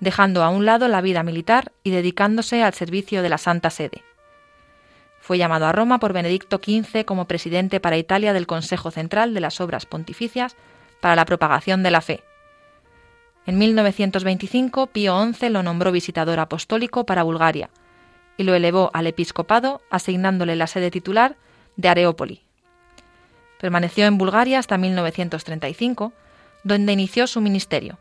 dejando 0.00 0.42
a 0.42 0.48
un 0.48 0.66
lado 0.66 0.88
la 0.88 1.00
vida 1.00 1.22
militar 1.22 1.70
y 1.84 1.90
dedicándose 1.90 2.64
al 2.64 2.74
servicio 2.74 3.22
de 3.22 3.28
la 3.28 3.38
Santa 3.38 3.70
Sede. 3.70 4.02
Fue 5.20 5.38
llamado 5.38 5.66
a 5.66 5.72
Roma 5.72 6.00
por 6.00 6.12
Benedicto 6.12 6.58
XV 6.58 7.04
como 7.04 7.26
presidente 7.26 7.78
para 7.78 7.96
Italia 7.96 8.32
del 8.32 8.48
Consejo 8.48 8.90
Central 8.90 9.34
de 9.34 9.40
las 9.40 9.60
Obras 9.60 9.86
Pontificias 9.86 10.56
para 11.00 11.14
la 11.14 11.24
Propagación 11.24 11.84
de 11.84 11.90
la 11.92 12.00
Fe. 12.00 12.24
En 13.46 13.56
1925 13.56 14.88
Pío 14.88 15.32
XI 15.32 15.48
lo 15.48 15.62
nombró 15.62 15.92
visitador 15.92 16.40
apostólico 16.40 17.06
para 17.06 17.22
Bulgaria 17.22 17.70
y 18.36 18.42
lo 18.42 18.54
elevó 18.54 18.90
al 18.94 19.06
episcopado 19.06 19.80
asignándole 19.90 20.56
la 20.56 20.66
sede 20.66 20.90
titular 20.90 21.36
de 21.76 21.88
Areópoli. 21.88 22.47
Permaneció 23.58 24.06
en 24.06 24.18
Bulgaria 24.18 24.58
hasta 24.58 24.78
1935, 24.78 26.12
donde 26.62 26.92
inició 26.92 27.26
su 27.26 27.40
ministerio. 27.40 27.98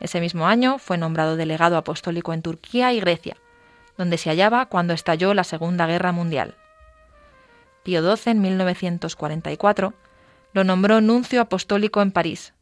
Ese 0.00 0.20
mismo 0.20 0.46
año 0.46 0.78
fue 0.78 0.98
nombrado 0.98 1.36
delegado 1.36 1.76
apostólico 1.76 2.32
en 2.32 2.42
Turquía 2.42 2.92
y 2.92 3.00
Grecia, 3.00 3.36
donde 3.96 4.18
se 4.18 4.30
hallaba 4.30 4.66
cuando 4.66 4.92
estalló 4.92 5.34
la 5.34 5.44
Segunda 5.44 5.86
Guerra 5.86 6.12
Mundial. 6.12 6.56
Pío 7.84 8.16
XII, 8.16 8.32
en 8.32 8.40
1944, 8.40 9.94
lo 10.52 10.64
nombró 10.64 11.00
nuncio 11.00 11.40
apostólico 11.40 12.02
en 12.02 12.10
París. 12.10 12.54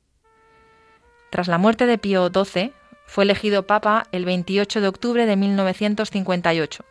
Tras 1.31 1.49
la 1.49 1.59
muerte 1.59 1.87
de 1.87 1.99
Pío 1.99 2.29
XII, 2.29 2.73
fue 3.07 3.25
elegido 3.25 3.67
papa 3.67 4.07
el 4.13 4.25
28 4.25 4.81
de 4.81 4.89
octubre 4.89 5.27
de 5.27 5.37
1958 5.37 6.85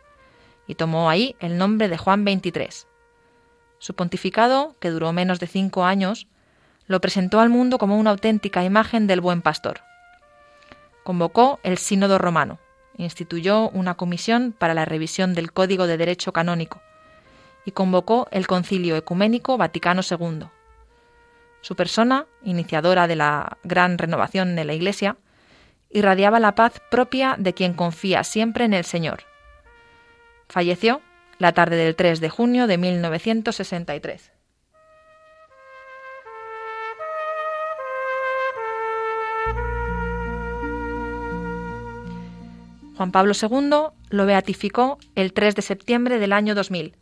y 0.66 0.74
tomó 0.74 1.10
ahí 1.10 1.36
el 1.40 1.58
nombre 1.58 1.88
de 1.88 1.98
Juan 1.98 2.24
XXIII. 2.24 2.91
Su 3.82 3.94
pontificado, 3.94 4.76
que 4.78 4.90
duró 4.90 5.12
menos 5.12 5.40
de 5.40 5.48
cinco 5.48 5.84
años, 5.84 6.28
lo 6.86 7.00
presentó 7.00 7.40
al 7.40 7.48
mundo 7.48 7.78
como 7.78 7.98
una 7.98 8.10
auténtica 8.10 8.62
imagen 8.62 9.08
del 9.08 9.20
buen 9.20 9.42
pastor. 9.42 9.80
Convocó 11.02 11.58
el 11.64 11.78
Sínodo 11.78 12.16
Romano, 12.18 12.60
instituyó 12.96 13.70
una 13.70 13.94
comisión 13.94 14.54
para 14.56 14.74
la 14.74 14.84
revisión 14.84 15.34
del 15.34 15.52
Código 15.52 15.88
de 15.88 15.96
Derecho 15.96 16.32
Canónico 16.32 16.80
y 17.64 17.72
convocó 17.72 18.28
el 18.30 18.46
Concilio 18.46 18.94
Ecuménico 18.94 19.58
Vaticano 19.58 20.02
II. 20.08 20.46
Su 21.60 21.74
persona, 21.74 22.26
iniciadora 22.44 23.08
de 23.08 23.16
la 23.16 23.58
gran 23.64 23.98
renovación 23.98 24.54
de 24.54 24.64
la 24.64 24.74
Iglesia, 24.74 25.16
irradiaba 25.90 26.38
la 26.38 26.54
paz 26.54 26.80
propia 26.88 27.34
de 27.36 27.52
quien 27.52 27.74
confía 27.74 28.22
siempre 28.22 28.64
en 28.64 28.74
el 28.74 28.84
Señor. 28.84 29.24
Falleció 30.48 31.02
la 31.42 31.50
tarde 31.50 31.74
del 31.74 31.96
3 31.96 32.20
de 32.20 32.28
junio 32.28 32.68
de 32.68 32.78
1963. 32.78 34.30
Juan 42.96 43.10
Pablo 43.10 43.32
II 43.34 43.70
lo 44.10 44.26
beatificó 44.26 44.98
el 45.16 45.32
3 45.32 45.56
de 45.56 45.62
septiembre 45.62 46.20
del 46.20 46.32
año 46.32 46.54
2000 46.54 46.94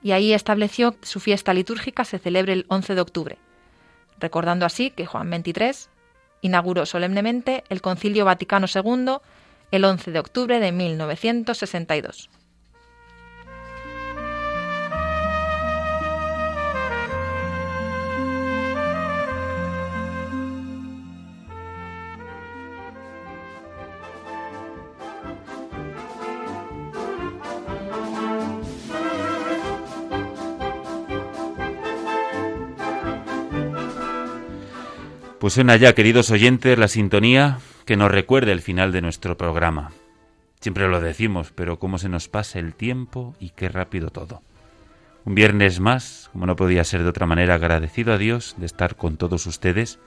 y 0.00 0.12
ahí 0.12 0.32
estableció 0.32 0.92
que 0.92 1.08
su 1.08 1.18
fiesta 1.18 1.52
litúrgica 1.52 2.04
se 2.04 2.20
celebre 2.20 2.52
el 2.52 2.66
11 2.68 2.94
de 2.94 3.00
octubre, 3.00 3.38
recordando 4.20 4.64
así 4.64 4.92
que 4.92 5.06
Juan 5.06 5.28
XXIII 5.28 5.90
inauguró 6.40 6.86
solemnemente 6.86 7.64
el 7.68 7.82
Concilio 7.82 8.24
Vaticano 8.24 8.68
II 8.72 9.16
el 9.72 9.84
11 9.84 10.12
de 10.12 10.20
octubre 10.20 10.60
de 10.60 10.70
1962. 10.70 12.30
Suena 35.50 35.76
ya, 35.76 35.94
queridos 35.94 36.30
oyentes, 36.30 36.78
la 36.78 36.88
sintonía 36.88 37.58
que 37.84 37.96
nos 37.96 38.10
recuerda 38.10 38.52
el 38.52 38.60
final 38.60 38.92
de 38.92 39.00
nuestro 39.00 39.36
programa. 39.36 39.90
Siempre 40.60 40.88
lo 40.88 41.00
decimos, 41.00 41.52
pero 41.54 41.78
cómo 41.78 41.98
se 41.98 42.08
nos 42.08 42.28
pasa 42.28 42.58
el 42.58 42.74
tiempo 42.74 43.34
y 43.40 43.50
qué 43.50 43.68
rápido 43.68 44.10
todo. 44.10 44.42
Un 45.24 45.34
viernes 45.34 45.80
más, 45.80 46.30
como 46.32 46.46
no 46.46 46.56
podía 46.56 46.84
ser 46.84 47.02
de 47.02 47.08
otra 47.08 47.26
manera, 47.26 47.54
agradecido 47.54 48.12
a 48.12 48.18
Dios 48.18 48.54
de 48.58 48.66
estar 48.66 48.96
con 48.96 49.16
todos 49.16 49.46
ustedes 49.46 49.98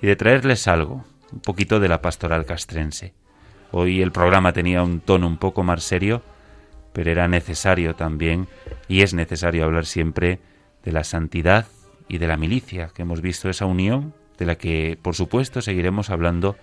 y 0.00 0.06
de 0.06 0.16
traerles 0.16 0.66
algo, 0.66 1.04
un 1.32 1.40
poquito 1.40 1.78
de 1.78 1.88
la 1.88 2.02
pastoral 2.02 2.44
castrense. 2.44 3.14
Hoy 3.70 4.02
el 4.02 4.10
programa 4.10 4.52
tenía 4.52 4.82
un 4.82 5.00
tono 5.00 5.26
un 5.26 5.38
poco 5.38 5.62
más 5.62 5.82
serio, 5.84 6.22
pero 6.92 7.10
era 7.10 7.28
necesario 7.28 7.94
también, 7.94 8.48
y 8.88 9.02
es 9.02 9.14
necesario 9.14 9.64
hablar 9.64 9.86
siempre 9.86 10.40
de 10.84 10.92
la 10.92 11.04
santidad 11.04 11.66
y 12.08 12.18
de 12.18 12.26
la 12.26 12.36
milicia, 12.36 12.90
que 12.94 13.02
hemos 13.02 13.20
visto 13.20 13.48
esa 13.48 13.66
unión 13.66 14.12
de 14.42 14.46
la 14.46 14.56
que, 14.56 14.98
por 15.00 15.14
supuesto, 15.14 15.62
seguiremos 15.62 16.10
hablando 16.10 16.56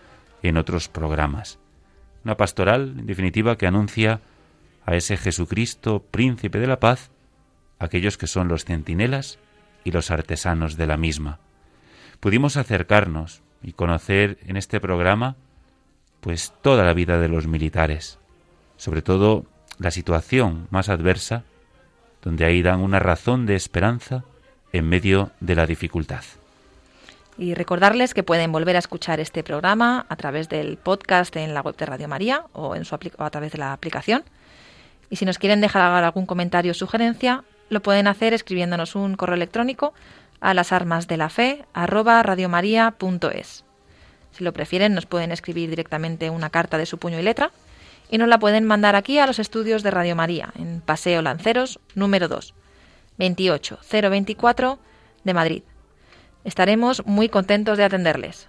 en 0.43 0.57
otros 0.57 0.89
programas. 0.89 1.59
Una 2.25 2.35
pastoral, 2.35 2.95
en 2.99 3.05
definitiva, 3.05 3.57
que 3.57 3.67
anuncia 3.67 4.19
a 4.85 4.97
ese 4.97 5.15
Jesucristo, 5.15 6.03
príncipe 6.11 6.59
de 6.59 6.67
la 6.67 6.81
paz, 6.81 7.09
aquellos 7.79 8.17
que 8.17 8.27
son 8.27 8.49
los 8.49 8.65
centinelas 8.65 9.39
y 9.85 9.91
los 9.91 10.11
artesanos 10.11 10.75
de 10.75 10.87
la 10.87 10.97
misma. 10.97 11.39
Pudimos 12.19 12.57
acercarnos 12.57 13.43
y 13.63 13.71
conocer 13.71 14.39
en 14.45 14.57
este 14.57 14.81
programa 14.81 15.37
pues 16.19 16.53
toda 16.61 16.83
la 16.83 16.93
vida 16.93 17.17
de 17.17 17.29
los 17.29 17.47
militares, 17.47 18.19
sobre 18.75 19.01
todo 19.01 19.45
la 19.77 19.91
situación 19.91 20.67
más 20.69 20.89
adversa, 20.89 21.45
donde 22.21 22.43
ahí 22.43 22.61
dan 22.61 22.81
una 22.81 22.99
razón 22.99 23.45
de 23.45 23.55
esperanza 23.55 24.25
en 24.73 24.89
medio 24.89 25.31
de 25.39 25.55
la 25.55 25.65
dificultad. 25.65 26.25
Y 27.39 27.53
recordarles 27.53 28.13
que 28.13 28.21
pueden 28.21 28.51
volver 28.51 28.75
a 28.75 28.79
escuchar 28.79 29.21
este 29.21 29.45
programa 29.45 30.05
a 30.09 30.17
través 30.17 30.49
del 30.49 30.75
podcast 30.75 31.33
en 31.37 31.53
la 31.53 31.61
web 31.61 31.77
de 31.77 31.85
Radio 31.85 32.09
María 32.09 32.43
o, 32.51 32.75
en 32.75 32.83
su 32.83 32.95
a 32.95 33.29
través 33.29 33.53
de 33.53 33.57
la 33.57 33.71
aplicación. 33.71 34.25
Y 35.09 35.15
si 35.15 35.23
nos 35.23 35.37
quieren 35.37 35.61
dejar 35.61 36.03
algún 36.03 36.25
comentario 36.25 36.71
o 36.71 36.75
sugerencia, 36.75 37.45
lo 37.69 37.81
pueden 37.81 38.07
hacer 38.07 38.33
escribiéndonos 38.33 38.93
un 38.95 39.15
correo 39.15 39.35
electrónico 39.35 39.93
a 40.41 40.53
las 40.53 40.73
armas 40.73 41.07
de 41.07 41.15
la 41.15 41.29
fe 41.29 41.63
Si 44.31 44.43
lo 44.43 44.51
prefieren, 44.51 44.93
nos 44.93 45.05
pueden 45.05 45.31
escribir 45.31 45.69
directamente 45.69 46.29
una 46.29 46.49
carta 46.49 46.77
de 46.77 46.85
su 46.85 46.97
puño 46.97 47.19
y 47.19 47.23
letra 47.23 47.51
y 48.11 48.17
nos 48.17 48.27
la 48.27 48.39
pueden 48.39 48.65
mandar 48.65 48.97
aquí 48.97 49.17
a 49.17 49.27
los 49.27 49.39
estudios 49.39 49.81
de 49.81 49.91
Radio 49.91 50.17
María, 50.17 50.51
en 50.57 50.81
Paseo 50.81 51.21
Lanceros, 51.21 51.79
número 51.95 52.27
2, 52.27 52.53
28024 53.17 54.77
de 55.23 55.33
Madrid. 55.33 55.63
Estaremos 56.43 57.05
muy 57.05 57.29
contentos 57.29 57.77
de 57.77 57.83
atenderles. 57.83 58.47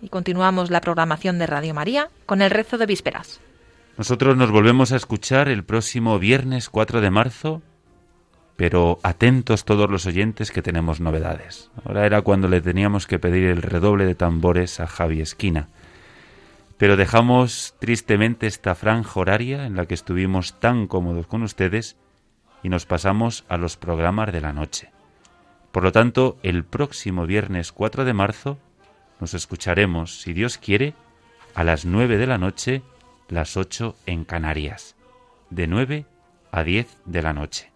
Y 0.00 0.08
continuamos 0.08 0.70
la 0.70 0.80
programación 0.80 1.38
de 1.38 1.46
Radio 1.46 1.74
María 1.74 2.10
con 2.26 2.42
el 2.42 2.50
rezo 2.50 2.78
de 2.78 2.86
vísperas. 2.86 3.40
Nosotros 3.98 4.36
nos 4.36 4.50
volvemos 4.50 4.92
a 4.92 4.96
escuchar 4.96 5.48
el 5.48 5.64
próximo 5.64 6.18
viernes 6.18 6.68
4 6.68 7.00
de 7.00 7.10
marzo, 7.10 7.62
pero 8.56 8.98
atentos 9.02 9.64
todos 9.64 9.90
los 9.90 10.06
oyentes 10.06 10.50
que 10.50 10.62
tenemos 10.62 11.00
novedades. 11.00 11.70
Ahora 11.84 12.04
era 12.04 12.20
cuando 12.22 12.48
le 12.48 12.60
teníamos 12.60 13.06
que 13.06 13.18
pedir 13.18 13.44
el 13.44 13.62
redoble 13.62 14.04
de 14.04 14.14
tambores 14.14 14.80
a 14.80 14.86
Javi 14.86 15.20
Esquina. 15.20 15.68
Pero 16.76 16.96
dejamos 16.96 17.74
tristemente 17.78 18.46
esta 18.46 18.74
franja 18.74 19.18
horaria 19.18 19.64
en 19.64 19.76
la 19.76 19.86
que 19.86 19.94
estuvimos 19.94 20.60
tan 20.60 20.86
cómodos 20.86 21.26
con 21.26 21.42
ustedes 21.42 21.96
y 22.62 22.68
nos 22.68 22.84
pasamos 22.84 23.44
a 23.48 23.56
los 23.56 23.78
programas 23.78 24.30
de 24.30 24.40
la 24.42 24.52
noche. 24.52 24.90
Por 25.76 25.82
lo 25.82 25.92
tanto, 25.92 26.38
el 26.42 26.64
próximo 26.64 27.26
viernes 27.26 27.70
4 27.70 28.06
de 28.06 28.14
marzo 28.14 28.58
nos 29.20 29.34
escucharemos, 29.34 30.22
si 30.22 30.32
Dios 30.32 30.56
quiere, 30.56 30.94
a 31.54 31.64
las 31.64 31.84
9 31.84 32.16
de 32.16 32.26
la 32.26 32.38
noche, 32.38 32.80
las 33.28 33.58
8 33.58 33.94
en 34.06 34.24
Canarias. 34.24 34.96
de 35.50 35.66
9 35.66 36.06
a 36.50 36.64
10 36.64 36.96
de 37.04 37.20
la 37.20 37.34
noche. 37.34 37.72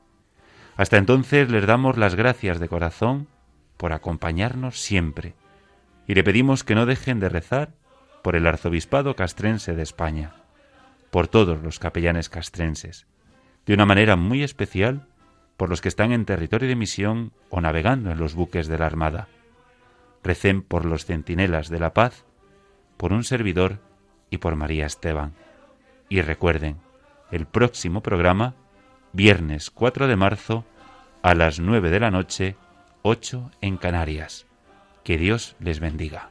Hasta 0.79 0.97
entonces 0.97 1.51
les 1.51 1.67
damos 1.67 1.99
las 1.99 2.15
gracias 2.15 2.59
de 2.59 2.69
corazón 2.69 3.29
por 3.77 3.93
acompañarnos 3.93 4.81
siempre 4.81 5.35
y 6.07 6.15
le 6.15 6.25
pedimos 6.25 6.65
que 6.65 6.75
no 6.75 6.87
dejen 6.87 7.21
de 7.21 7.29
rezar 7.29 7.75
por 8.23 8.35
el 8.35 8.47
arzobispado 8.47 9.15
castrense 9.15 9.75
de 9.75 9.83
España, 9.83 10.37
por 11.11 11.29
todos 11.29 11.63
los 11.63 11.79
capellanes 11.79 12.31
castrenses, 12.31 13.07
de 13.67 13.75
una 13.75 13.85
manera 13.85 14.17
muy 14.17 14.43
especial 14.43 15.10
por 15.61 15.69
los 15.69 15.83
que 15.83 15.91
están 15.91 16.11
en 16.13 16.25
territorio 16.25 16.71
de 16.71 16.75
misión 16.75 17.33
o 17.51 17.61
navegando 17.61 18.11
en 18.11 18.19
los 18.19 18.35
buques 18.35 18.67
de 18.67 18.79
la 18.79 18.87
Armada. 18.87 19.29
Recen 20.25 20.63
por 20.63 20.87
los 20.87 21.05
centinelas 21.05 21.69
de 21.69 21.79
la 21.79 21.93
paz, 21.93 22.25
por 22.97 23.13
un 23.13 23.25
servidor 23.25 23.79
y 24.31 24.39
por 24.39 24.57
María 24.57 24.87
Esteban. 24.87 25.35
Y 26.09 26.23
recuerden, 26.23 26.79
el 27.31 27.45
próximo 27.45 28.01
programa, 28.01 28.55
viernes 29.13 29.69
4 29.69 30.07
de 30.09 30.17
marzo, 30.17 30.65
a 31.21 31.35
las 31.35 31.61
9 31.61 31.91
de 31.91 32.01
la 32.01 32.11
noche, 32.11 32.57
8 33.03 33.51
en 33.61 33.77
Canarias. 33.77 34.47
Que 35.05 35.19
Dios 35.19 35.57
les 35.61 35.79
bendiga. 35.79 36.31